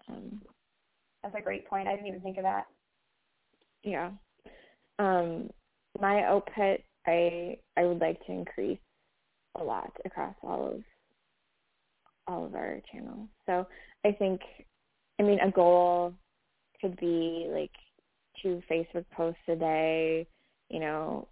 Um, 0.09 0.41
That's 1.23 1.35
a 1.37 1.43
great 1.43 1.67
point. 1.67 1.89
I 1.89 1.93
didn't 1.95 2.09
even 2.09 2.21
think 2.21 2.37
of 2.39 2.45
that. 2.45 2.67
yeah. 3.83 4.11
Um, 4.99 5.51
my 6.01 6.23
output, 6.25 6.81
I 7.07 7.59
I 7.77 7.85
would 7.85 7.99
like 8.01 8.25
to 8.27 8.33
increase 8.33 8.79
a 9.59 9.63
lot 9.63 9.93
across 10.05 10.35
all 10.43 10.73
of 10.75 10.83
all 12.27 12.47
of 12.47 12.55
our 12.55 12.81
channels. 12.91 13.29
So 13.47 13.67
I 14.05 14.13
think, 14.13 14.41
I 15.21 15.23
mean, 15.23 15.39
a 15.41 15.51
goal 15.51 16.15
could 16.81 16.97
be 16.99 17.47
like 17.51 17.71
two 18.43 18.63
Facebook 18.71 19.05
posts 19.15 19.41
a 19.49 19.57
day, 19.57 20.27
you 20.71 20.81
know, 20.81 21.29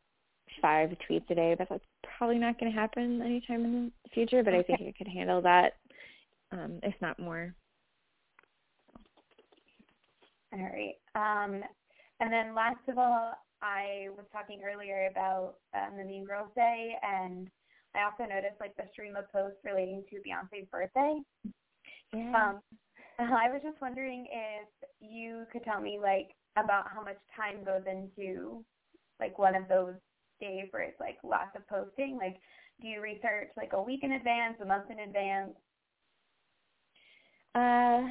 five 0.60 0.90
tweets 1.08 1.30
a 1.30 1.34
day, 1.34 1.54
but 1.58 1.68
that's 1.68 1.84
probably 2.22 2.38
not 2.38 2.56
going 2.60 2.70
to 2.70 2.78
happen 2.78 3.20
anytime 3.20 3.64
in 3.64 3.90
the 4.04 4.10
future. 4.14 4.44
But 4.44 4.54
I 4.54 4.62
think 4.62 4.80
it 4.80 4.96
could 4.96 5.08
handle 5.08 5.42
that, 5.42 5.72
um, 6.52 6.78
if 6.84 6.94
not 7.00 7.18
more. 7.18 7.52
All 10.52 10.60
right. 10.60 10.94
Um, 11.16 11.64
and 12.20 12.32
then 12.32 12.54
last 12.54 12.78
of 12.86 12.96
all, 12.96 13.32
I 13.60 14.06
was 14.16 14.24
talking 14.32 14.60
earlier 14.64 15.08
about 15.10 15.54
um, 15.74 15.98
the 15.98 16.04
Mean 16.04 16.24
Girls 16.24 16.50
Day, 16.54 16.94
and 17.02 17.48
I 17.96 18.04
also 18.04 18.32
noticed 18.32 18.60
like 18.60 18.76
the 18.76 18.84
stream 18.92 19.16
of 19.16 19.30
posts 19.32 19.58
relating 19.64 20.04
to 20.10 20.16
Beyonce's 20.18 20.68
birthday. 20.70 21.18
Yeah. 22.14 22.52
Um, 22.52 22.60
I 23.18 23.50
was 23.50 23.62
just 23.64 23.80
wondering 23.82 24.28
if 24.30 24.68
you 25.00 25.44
could 25.50 25.64
tell 25.64 25.80
me 25.80 25.98
like 26.00 26.36
about 26.56 26.84
how 26.94 27.02
much 27.02 27.18
time 27.34 27.64
goes 27.64 27.82
into 27.90 28.64
like 29.18 29.40
one 29.40 29.56
of 29.56 29.66
those 29.68 29.94
where 30.70 30.82
it's 30.82 31.00
like 31.00 31.18
lots 31.22 31.56
of 31.56 31.66
posting. 31.68 32.16
Like, 32.16 32.36
do 32.80 32.88
you 32.88 33.00
research 33.00 33.50
like 33.56 33.72
a 33.72 33.82
week 33.82 34.00
in 34.02 34.12
advance, 34.12 34.56
a 34.60 34.64
month 34.64 34.90
in 34.90 34.98
advance? 34.98 35.52
Uh, 37.54 38.08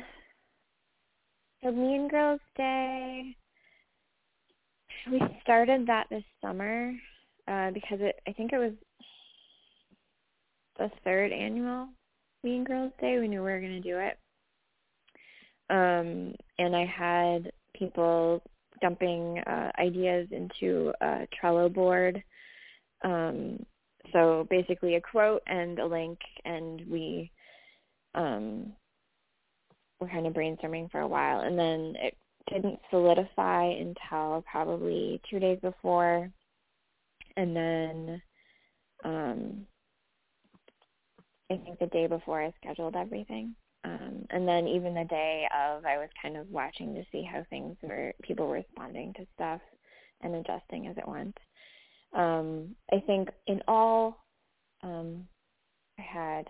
so 1.63 1.71
Mean 1.71 2.07
Girls 2.07 2.39
Day, 2.55 3.35
we 5.11 5.19
started 5.41 5.87
that 5.87 6.07
this 6.09 6.23
summer 6.41 6.93
uh, 7.47 7.71
because 7.71 7.99
it. 8.01 8.19
I 8.27 8.33
think 8.33 8.53
it 8.53 8.59
was 8.59 8.73
the 10.77 10.89
third 11.03 11.31
annual 11.31 11.87
Mean 12.43 12.63
Girls 12.63 12.91
Day. 12.99 13.17
We 13.19 13.27
knew 13.27 13.43
we 13.43 13.51
were 13.51 13.59
going 13.59 13.81
to 13.81 13.89
do 13.89 13.97
it, 13.97 14.17
um, 15.69 16.35
and 16.59 16.75
I 16.75 16.85
had 16.85 17.51
people 17.75 18.43
dumping 18.81 19.39
uh, 19.39 19.71
ideas 19.79 20.27
into 20.31 20.91
a 21.01 21.27
Trello 21.41 21.71
board. 21.71 22.23
Um, 23.03 23.65
so 24.13 24.47
basically, 24.49 24.95
a 24.95 25.01
quote 25.01 25.41
and 25.47 25.79
a 25.79 25.85
link, 25.85 26.19
and 26.45 26.81
we 26.89 27.31
um, 28.15 28.73
were 29.99 30.09
kind 30.09 30.27
of 30.27 30.33
brainstorming 30.33 30.91
for 30.91 31.01
a 31.01 31.07
while, 31.07 31.41
and 31.41 31.57
then 31.57 31.95
it 31.99 32.17
didn't 32.51 32.79
solidify 32.89 33.65
until 33.65 34.43
probably 34.49 35.21
two 35.29 35.39
days 35.39 35.59
before, 35.61 36.29
and 37.37 37.55
then 37.55 38.21
um, 39.05 39.65
I 41.51 41.57
think 41.57 41.79
the 41.79 41.87
day 41.87 42.07
before 42.07 42.41
I 42.41 42.53
scheduled 42.61 42.95
everything. 42.95 43.55
Um, 43.83 44.25
and 44.29 44.47
then 44.47 44.67
even 44.67 44.93
the 44.93 45.05
day 45.05 45.47
of, 45.55 45.85
I 45.85 45.97
was 45.97 46.09
kind 46.21 46.37
of 46.37 46.49
watching 46.49 46.93
to 46.93 47.03
see 47.11 47.23
how 47.23 47.43
things 47.49 47.75
were, 47.81 48.13
people 48.21 48.47
were 48.47 48.53
responding 48.55 49.13
to 49.13 49.25
stuff 49.33 49.61
and 50.21 50.35
adjusting 50.35 50.87
as 50.87 50.97
it 50.97 51.07
went. 51.07 51.35
Um, 52.13 52.75
I 52.91 52.99
think 53.07 53.29
in 53.47 53.61
all, 53.67 54.23
um, 54.83 55.27
I 55.97 56.03
had, 56.03 56.45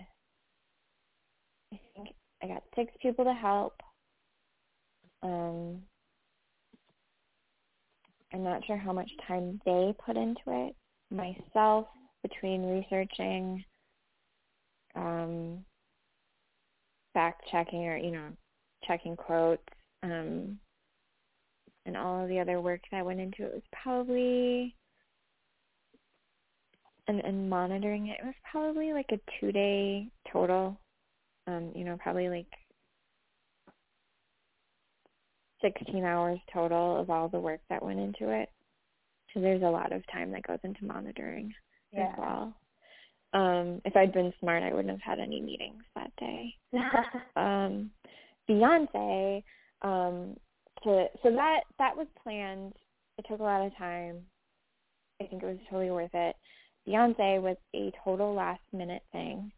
I 1.73 1.79
think 1.95 2.09
I 2.43 2.47
got 2.47 2.63
six 2.75 2.91
people 3.01 3.23
to 3.25 3.33
help. 3.33 3.81
Um, 5.23 5.81
I'm 8.33 8.43
not 8.43 8.65
sure 8.65 8.77
how 8.77 8.93
much 8.93 9.09
time 9.27 9.61
they 9.65 9.93
put 10.05 10.17
into 10.17 10.41
it. 10.47 10.75
Myself, 11.11 11.87
between 12.23 12.63
researching, 12.63 13.63
um, 14.95 15.63
fact 17.13 17.43
checking 17.51 17.85
or, 17.85 17.97
you 17.97 18.11
know, 18.11 18.29
checking 18.87 19.15
quotes, 19.15 19.63
um, 20.03 20.59
and 21.85 21.97
all 21.97 22.23
of 22.23 22.29
the 22.29 22.39
other 22.39 22.61
work 22.61 22.81
that 22.91 23.05
went 23.05 23.19
into 23.19 23.43
it 23.45 23.53
was 23.53 23.63
probably 23.83 24.75
and, 27.07 27.19
and 27.21 27.49
monitoring 27.49 28.07
it, 28.07 28.19
it 28.21 28.25
was 28.25 28.35
probably 28.49 28.93
like 28.93 29.09
a 29.11 29.19
two 29.39 29.51
day 29.51 30.07
total. 30.31 30.79
Um, 31.47 31.71
you 31.75 31.83
know, 31.83 31.97
probably 32.01 32.29
like 32.29 32.47
sixteen 35.61 36.03
hours 36.03 36.39
total 36.53 36.99
of 36.99 37.09
all 37.09 37.27
the 37.29 37.39
work 37.39 37.61
that 37.69 37.83
went 37.83 37.99
into 37.99 38.29
it. 38.29 38.49
So 39.33 39.41
there's 39.41 39.63
a 39.63 39.65
lot 39.65 39.91
of 39.91 40.03
time 40.11 40.31
that 40.31 40.43
goes 40.43 40.59
into 40.63 40.85
monitoring 40.85 41.53
Yeah. 41.91 42.11
as 42.11 42.17
well. 42.17 42.60
Um, 43.33 43.81
if 43.85 43.95
I'd 43.95 44.13
been 44.13 44.33
smart, 44.39 44.63
I 44.63 44.73
wouldn't 44.73 44.89
have 44.89 45.01
had 45.01 45.19
any 45.19 45.41
meetings 45.41 45.83
that 45.95 46.11
day. 46.19 46.55
Um, 47.35 47.91
Beyonce, 48.49 49.43
um, 49.83 50.35
to 50.83 51.05
so 51.23 51.31
that 51.31 51.61
that 51.79 51.95
was 51.95 52.07
planned. 52.21 52.73
It 53.17 53.25
took 53.29 53.39
a 53.39 53.43
lot 53.43 53.65
of 53.65 53.75
time. 53.77 54.17
I 55.21 55.25
think 55.25 55.43
it 55.43 55.45
was 55.45 55.57
totally 55.69 55.91
worth 55.91 56.13
it. 56.13 56.35
Beyonce 56.87 57.41
was 57.41 57.57
a 57.75 57.91
total 58.03 58.33
last 58.33 58.61
minute 58.73 59.03
thing. 59.11 59.51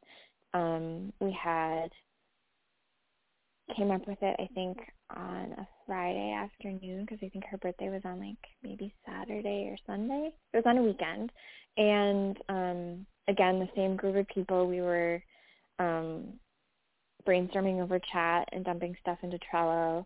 Um, 0.54 1.12
we 1.20 1.32
had 1.32 1.90
came 3.76 3.92
up 3.92 4.08
with 4.08 4.18
it 4.22 4.36
I 4.40 4.48
think 4.54 4.78
on 5.16 5.54
a 5.58 5.68
Friday 5.86 6.32
afternoon 6.32 7.02
because 7.06 7.20
I 7.24 7.30
think 7.30 7.46
her 7.46 7.58
birthday 7.58 7.90
was 7.90 8.02
on 8.06 8.20
like 8.20 8.38
maybe 8.64 8.94
Saturday 9.06 9.70
or 9.70 9.78
Sunday. 9.86 10.32
It 10.54 10.58
was 10.58 10.66
on 10.66 10.78
a 10.78 10.84
weekend, 10.84 11.32
and 11.78 12.38
um, 12.50 13.06
again 13.28 13.60
the 13.60 13.70
same 13.76 13.96
group 13.96 14.16
of 14.16 14.28
people. 14.28 14.68
We 14.68 14.82
were 14.82 15.24
um, 15.80 16.34
brainstorming 17.28 17.82
over 17.82 18.00
chat 18.12 18.50
and 18.52 18.66
dumping 18.66 18.96
stuff 19.02 19.20
into 19.24 19.40
Trello, 19.54 20.06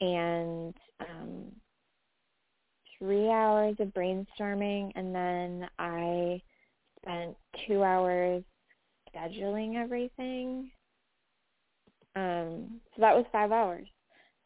and 0.00 0.74
um, 1.00 1.52
three 2.98 3.28
hours 3.28 3.76
of 3.78 3.88
brainstorming, 3.88 4.92
and 4.94 5.14
then 5.14 5.68
I 5.78 6.42
spent 7.02 7.36
two 7.66 7.82
hours 7.82 8.44
scheduling 9.14 9.76
everything. 9.76 10.70
Um, 12.16 12.80
so 12.94 13.00
that 13.00 13.14
was 13.14 13.24
five 13.32 13.52
hours. 13.52 13.86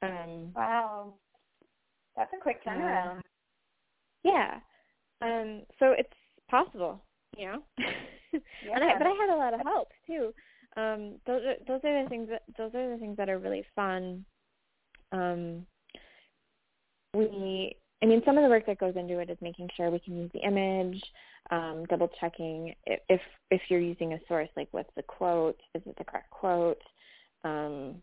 Um, 0.05 0.53
wow. 0.55 1.15
That's 2.17 2.33
a 2.33 2.43
quick 2.43 2.65
turnaround. 2.65 3.21
yeah. 4.23 4.61
Um, 5.21 5.63
so 5.79 5.93
it's 5.97 6.13
possible, 6.51 7.03
you 7.37 7.47
know. 7.47 7.63
Yeah. 7.79 8.41
and 8.75 8.85
I, 8.85 8.99
but 8.99 9.07
I 9.07 9.17
had 9.21 9.35
a 9.35 9.37
lot 9.37 9.55
of 9.55 9.61
help 9.65 9.89
too. 10.07 10.33
Um, 10.77 11.17
those 11.27 11.43
are 11.45 11.55
those 11.67 11.81
are 11.85 12.03
the 12.03 12.09
things 12.09 12.29
that 12.31 12.43
those 12.59 12.75
are 12.75 12.93
the 12.93 12.99
things 12.99 13.17
that 13.17 13.29
are 13.29 13.39
really 13.39 13.65
fun. 13.75 14.25
Um, 15.13 15.67
we, 17.15 17.77
I 18.03 18.07
mean, 18.07 18.23
some 18.25 18.37
of 18.37 18.43
the 18.43 18.51
work 18.51 18.67
that 18.67 18.79
goes 18.79 18.97
into 18.97 19.21
it 19.21 19.31
is 19.31 19.39
making 19.41 19.69
sure 19.77 19.91
we 19.91 20.01
can 20.01 20.19
use 20.19 20.31
the 20.35 20.41
image, 20.41 21.01
um, 21.51 21.85
double 21.89 22.11
checking 22.21 22.75
if, 22.87 23.01
if 23.09 23.21
if 23.51 23.63
you're 23.69 23.81
using 23.81 24.15
a 24.15 24.19
source 24.27 24.49
like 24.57 24.69
what's 24.73 24.91
the 24.97 25.03
quote, 25.03 25.61
is 25.75 25.83
it 25.87 25.97
the 25.97 26.05
correct 26.05 26.31
quote, 26.31 26.83
um, 27.45 27.97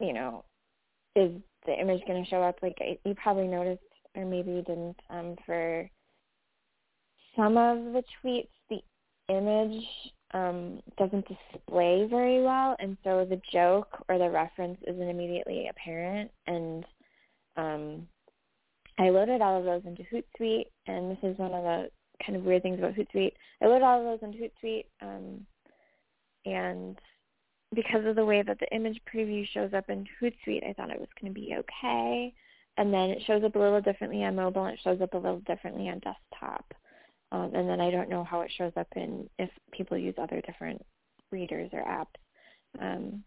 you 0.00 0.12
know, 0.12 0.44
is 1.16 1.32
the 1.66 1.72
image 1.72 2.02
going 2.06 2.22
to 2.22 2.30
show 2.30 2.42
up? 2.42 2.56
Like 2.62 2.78
you 3.04 3.14
probably 3.14 3.46
noticed, 3.46 3.82
or 4.16 4.24
maybe 4.24 4.50
you 4.50 4.62
didn't, 4.62 4.96
um, 5.10 5.36
for 5.46 5.88
some 7.36 7.56
of 7.56 7.78
the 7.92 8.02
tweets, 8.24 8.48
the 8.68 8.80
image 9.28 9.84
um, 10.32 10.80
doesn't 10.98 11.26
display 11.28 12.06
very 12.08 12.42
well, 12.42 12.76
and 12.78 12.96
so 13.04 13.26
the 13.28 13.40
joke 13.52 14.04
or 14.08 14.18
the 14.18 14.30
reference 14.30 14.78
isn't 14.86 15.08
immediately 15.08 15.68
apparent. 15.68 16.30
And 16.46 16.84
um, 17.56 18.08
I 18.98 19.10
loaded 19.10 19.40
all 19.40 19.58
of 19.58 19.64
those 19.64 19.82
into 19.84 20.02
Hootsuite, 20.04 20.66
and 20.86 21.10
this 21.10 21.18
is 21.22 21.38
one 21.38 21.52
of 21.52 21.62
the 21.62 21.90
kind 22.24 22.36
of 22.36 22.44
weird 22.44 22.62
things 22.62 22.78
about 22.78 22.94
Hootsuite. 22.94 23.32
I 23.62 23.66
loaded 23.66 23.82
all 23.82 23.98
of 23.98 24.20
those 24.20 24.28
into 24.28 24.38
Hootsuite, 24.38 24.86
um, 25.02 25.46
and 26.44 26.98
because 27.74 28.04
of 28.04 28.16
the 28.16 28.24
way 28.24 28.42
that 28.42 28.58
the 28.58 28.74
image 28.74 29.00
preview 29.12 29.46
shows 29.46 29.72
up 29.74 29.88
in 29.88 30.06
Hootsuite, 30.20 30.68
I 30.68 30.72
thought 30.72 30.90
it 30.90 30.98
was 30.98 31.08
going 31.20 31.32
to 31.32 31.40
be 31.40 31.54
okay. 31.58 32.34
And 32.76 32.92
then 32.92 33.10
it 33.10 33.22
shows 33.26 33.42
up 33.44 33.54
a 33.54 33.58
little 33.58 33.80
differently 33.80 34.24
on 34.24 34.36
mobile, 34.36 34.64
and 34.64 34.74
it 34.74 34.80
shows 34.82 35.00
up 35.00 35.14
a 35.14 35.18
little 35.18 35.40
differently 35.40 35.88
on 35.88 36.00
desktop. 36.00 36.64
Um, 37.32 37.52
and 37.54 37.68
then 37.68 37.80
I 37.80 37.90
don't 37.90 38.08
know 38.08 38.24
how 38.24 38.40
it 38.40 38.50
shows 38.56 38.72
up 38.76 38.88
in 38.96 39.28
if 39.38 39.50
people 39.72 39.96
use 39.96 40.14
other 40.18 40.40
different 40.40 40.84
readers 41.30 41.70
or 41.72 41.82
apps. 41.82 42.06
Um, 42.80 43.22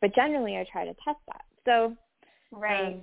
but 0.00 0.14
generally, 0.14 0.56
I 0.56 0.66
try 0.70 0.84
to 0.84 0.94
test 1.04 1.18
that. 1.28 1.44
So, 1.64 1.96
right. 2.52 2.94
Um, 2.94 3.02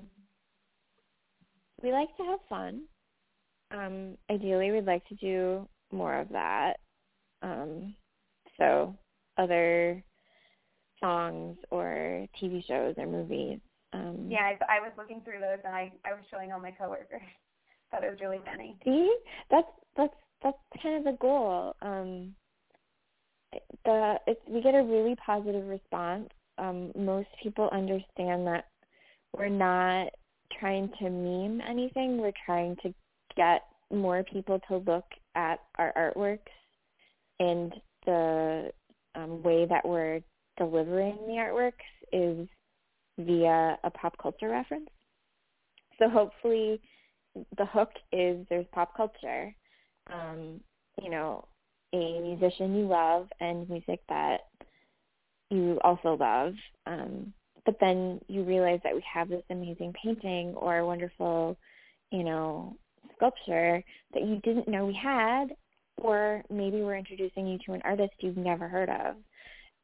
we 1.82 1.92
like 1.92 2.16
to 2.18 2.24
have 2.24 2.40
fun. 2.48 2.84
Um, 3.72 4.18
ideally, 4.30 4.72
we'd 4.72 4.86
like 4.86 5.08
to 5.08 5.16
do 5.16 5.68
more 5.92 6.20
of 6.20 6.30
that. 6.30 6.74
Um, 7.42 7.96
so, 8.60 8.96
other 9.38 10.04
songs 11.02 11.58
or 11.70 12.28
TV 12.42 12.66
shows 12.66 12.96
or 12.98 13.06
movies. 13.06 13.60
Um, 13.94 14.28
yeah, 14.30 14.52
I, 14.70 14.78
I 14.78 14.80
was 14.80 14.92
looking 14.98 15.22
through 15.22 15.40
those 15.42 15.60
and 15.66 15.76
I, 15.76 15.92
I 16.06 16.14
was 16.14 16.24
showing 16.32 16.52
all 16.52 16.60
my 16.60 16.72
coworkers. 16.72 17.22
Thought 17.92 18.06
it 18.06 18.12
was 18.12 18.22
really 18.22 18.40
funny. 18.46 18.78
See, 18.86 19.14
that's 19.50 19.68
that's 19.98 20.14
that's 20.42 20.58
kind 20.82 20.96
of 20.96 21.04
the 21.04 21.18
goal. 21.20 21.76
Um, 21.82 22.34
the 23.84 24.16
it's 24.28 24.40
we 24.48 24.62
get 24.62 24.76
a 24.76 24.84
really 24.84 25.16
positive 25.26 25.68
response. 25.68 26.30
Um, 26.58 26.94
most 26.96 27.28
people 27.44 27.68
understand 27.74 28.48
that 28.48 28.66
we're 29.38 29.50
not 29.50 30.08
trying 30.58 30.90
to 31.00 31.10
meme 31.10 31.62
anything. 31.68 32.18
We're 32.18 32.32
trying 32.46 32.78
to 32.84 32.94
get 33.36 33.64
more 33.92 34.24
people 34.24 34.60
to 34.70 34.78
look 34.78 35.06
at 35.36 35.60
our 35.78 35.94
artworks 35.98 36.40
and 37.40 37.74
the 38.06 38.72
um, 39.16 39.44
way 39.44 39.66
that 39.66 39.86
we're 39.86 40.22
delivering 40.62 41.18
the 41.26 41.34
artworks 41.34 41.74
is 42.14 42.48
via 43.18 43.78
a 43.84 43.90
pop 43.90 44.16
culture 44.22 44.50
reference. 44.50 44.90
So 45.98 46.08
hopefully 46.08 46.80
the 47.58 47.66
hook 47.66 47.90
is 48.12 48.46
there's 48.50 48.66
pop 48.72 48.96
culture, 48.96 49.56
um, 50.14 50.60
you 51.02 51.10
know, 51.10 51.48
a 51.94 52.20
musician 52.20 52.76
you 52.76 52.86
love 52.86 53.28
and 53.40 53.68
music 53.70 54.02
that 54.08 54.42
you 55.50 55.80
also 55.84 56.16
love. 56.16 56.54
Um, 56.86 57.34
but 57.66 57.78
then 57.80 58.20
you 58.28 58.44
realize 58.44 58.80
that 58.84 58.94
we 58.94 59.04
have 59.12 59.30
this 59.30 59.44
amazing 59.50 59.94
painting 60.02 60.54
or 60.56 60.86
wonderful, 60.86 61.58
you 62.12 62.24
know, 62.24 62.76
sculpture 63.16 63.84
that 64.14 64.24
you 64.24 64.40
didn't 64.44 64.68
know 64.68 64.86
we 64.86 64.94
had, 65.02 65.56
or 65.98 66.44
maybe 66.50 66.82
we're 66.82 66.98
introducing 66.98 67.48
you 67.48 67.58
to 67.66 67.74
an 67.74 67.82
artist 67.84 68.14
you've 68.20 68.38
never 68.38 68.68
heard 68.68 68.90
of, 68.90 69.16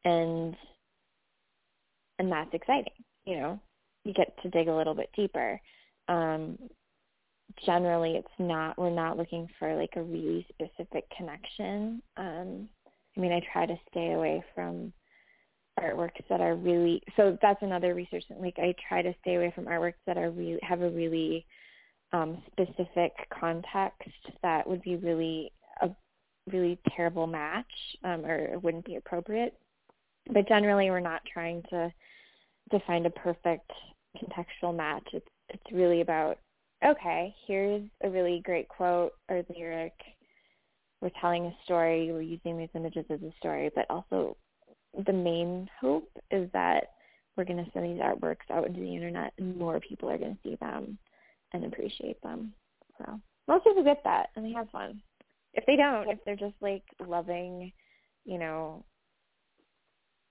and 0.05 0.55
and 2.19 2.31
that's 2.31 2.53
exciting. 2.53 2.93
You 3.25 3.37
know, 3.37 3.59
you 4.03 4.13
get 4.13 4.41
to 4.41 4.49
dig 4.49 4.67
a 4.67 4.75
little 4.75 4.95
bit 4.95 5.09
deeper. 5.15 5.59
Um, 6.07 6.57
generally, 7.65 8.13
it's 8.13 8.27
not 8.39 8.77
we're 8.77 8.89
not 8.89 9.17
looking 9.17 9.47
for 9.59 9.75
like 9.75 9.93
a 9.95 10.03
really 10.03 10.45
specific 10.49 11.05
connection. 11.15 12.01
Um, 12.17 12.69
I 13.15 13.19
mean, 13.19 13.31
I 13.31 13.41
try 13.51 13.65
to 13.65 13.75
stay 13.89 14.13
away 14.13 14.43
from 14.55 14.93
artworks 15.79 16.23
that 16.29 16.41
are 16.41 16.55
really 16.55 17.01
so 17.15 17.37
that's 17.41 17.61
another 17.61 17.93
research 17.93 18.23
like 18.39 18.57
I 18.57 18.73
try 18.87 19.01
to 19.01 19.13
stay 19.21 19.35
away 19.35 19.51
from 19.53 19.65
artworks 19.65 19.93
that 20.05 20.17
are 20.17 20.31
really 20.31 20.59
have 20.63 20.81
a 20.81 20.89
really 20.89 21.45
um 22.13 22.41
specific 22.51 23.13
context 23.39 24.09
that 24.41 24.67
would 24.67 24.81
be 24.81 24.95
really 24.95 25.51
a 25.81 25.89
really 26.51 26.79
terrible 26.95 27.27
match 27.27 27.71
um 28.03 28.25
or 28.25 28.57
wouldn't 28.59 28.85
be 28.85 28.95
appropriate 28.95 29.55
but 30.33 30.47
generally 30.47 30.89
we're 30.89 30.99
not 30.99 31.21
trying 31.31 31.61
to 31.69 31.91
to 32.71 32.79
find 32.85 33.05
a 33.05 33.11
perfect 33.11 33.71
contextual 34.17 34.75
match 34.75 35.07
it's 35.13 35.27
it's 35.49 35.71
really 35.71 36.01
about 36.01 36.37
okay 36.85 37.33
here's 37.45 37.83
a 38.03 38.09
really 38.09 38.41
great 38.43 38.67
quote 38.67 39.13
or 39.29 39.43
lyric 39.55 39.93
we're 41.01 41.11
telling 41.21 41.45
a 41.45 41.57
story 41.63 42.11
we're 42.11 42.21
using 42.21 42.57
these 42.57 42.69
images 42.75 43.05
as 43.09 43.21
a 43.21 43.33
story 43.39 43.69
but 43.75 43.85
also 43.89 44.35
the 45.05 45.13
main 45.13 45.69
hope 45.79 46.09
is 46.31 46.49
that 46.53 46.91
we're 47.35 47.45
going 47.45 47.63
to 47.63 47.71
send 47.71 47.85
these 47.85 48.01
artworks 48.01 48.49
out 48.51 48.67
into 48.67 48.79
the 48.79 48.93
internet 48.93 49.31
and 49.37 49.55
more 49.57 49.79
people 49.79 50.09
are 50.09 50.17
going 50.17 50.35
to 50.35 50.49
see 50.49 50.55
them 50.59 50.97
and 51.53 51.65
appreciate 51.65 52.21
them. 52.23 52.53
So 52.97 53.19
most 53.47 53.63
people 53.63 53.83
get 53.83 54.03
that 54.03 54.29
and 54.35 54.43
they 54.43 54.51
have 54.53 54.69
fun. 54.71 55.01
If 55.53 55.65
they 55.65 55.75
don't, 55.75 56.09
if 56.09 56.19
they're 56.25 56.35
just 56.35 56.55
like 56.61 56.83
loving, 57.05 57.71
you 58.25 58.39
know, 58.39 58.83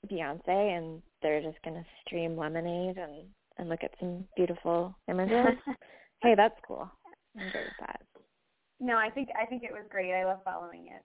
Beyonce 0.09 0.77
and 0.79 1.03
they're 1.23 1.43
just 1.43 1.63
going 1.63 1.77
to 1.77 1.85
stream 2.05 2.37
Lemonade 2.37 2.99
and 2.99 3.25
and 3.59 3.69
look 3.71 3.83
at 3.83 3.93
some 3.99 4.25
beautiful 4.37 4.95
images, 5.09 5.57
hey, 6.23 6.35
that's 6.37 6.59
cool. 6.67 6.91
I'm 7.39 7.49
good 7.51 7.65
with 7.65 7.77
that. 7.81 8.01
No, 8.81 8.97
I 8.97 9.09
think 9.11 9.29
I 9.41 9.47
think 9.47 9.63
it 9.63 9.73
was 9.73 9.85
great. 9.91 10.13
I 10.13 10.25
love 10.25 10.41
following 10.45 10.89
it. 10.89 11.03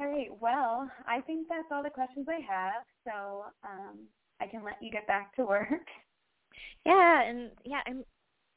All 0.00 0.06
right. 0.06 0.28
Well, 0.40 0.90
I 1.06 1.20
think 1.22 1.48
that's 1.48 1.68
all 1.72 1.82
the 1.82 1.90
questions 1.90 2.26
I 2.28 2.40
have. 2.40 2.84
So 3.04 3.44
um, 3.64 4.00
I 4.40 4.46
can 4.46 4.64
let 4.64 4.74
you 4.82 4.90
get 4.90 5.06
back 5.06 5.34
to 5.36 5.44
work. 5.44 5.68
Yeah, 6.84 7.22
and 7.22 7.50
yeah, 7.64 7.80
I'm 7.86 8.04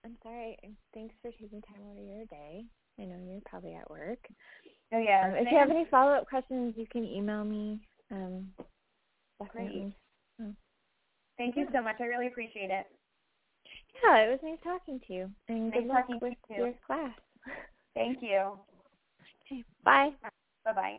I'm 0.04 0.18
sorry. 0.22 0.58
Thanks 0.94 1.16
for 1.22 1.32
taking 1.32 1.62
time 1.62 1.82
out 1.90 1.98
of 1.98 2.06
your 2.06 2.26
day. 2.26 2.66
I 3.00 3.06
know 3.06 3.16
you're 3.26 3.42
probably 3.46 3.74
at 3.76 3.90
work. 3.90 4.20
Oh 4.94 5.00
yeah. 5.00 5.28
Um, 5.28 5.36
if 5.36 5.52
you 5.52 5.58
have 5.58 5.70
any 5.70 5.86
follow 5.92 6.14
up 6.14 6.28
questions, 6.28 6.74
you 6.78 6.86
can 6.88 7.04
email 7.06 7.44
me. 7.44 7.80
Um, 8.12 8.48
definitely. 9.40 9.94
Great. 10.40 10.56
Thank 11.38 11.56
you 11.56 11.68
so 11.74 11.82
much. 11.82 11.98
I 12.00 12.06
really 12.06 12.28
appreciate 12.28 12.72
it. 12.72 12.86
Yeah, 14.04 14.18
it 14.18 14.30
was 14.30 14.40
nice 14.44 14.60
talking 14.64 15.00
to 15.08 15.14
you. 15.14 15.32
And 15.50 15.72
nice 15.72 15.82
good 15.82 15.88
luck 15.90 16.02
talking 16.08 16.20
with 16.22 16.34
to 16.48 16.54
you. 16.54 16.64
your 16.66 16.74
class. 16.86 17.18
Thank 17.94 18.22
you. 18.22 18.60
Okay. 19.50 19.64
Bye. 19.86 20.12
Bye 20.66 20.74
bye. 20.74 20.98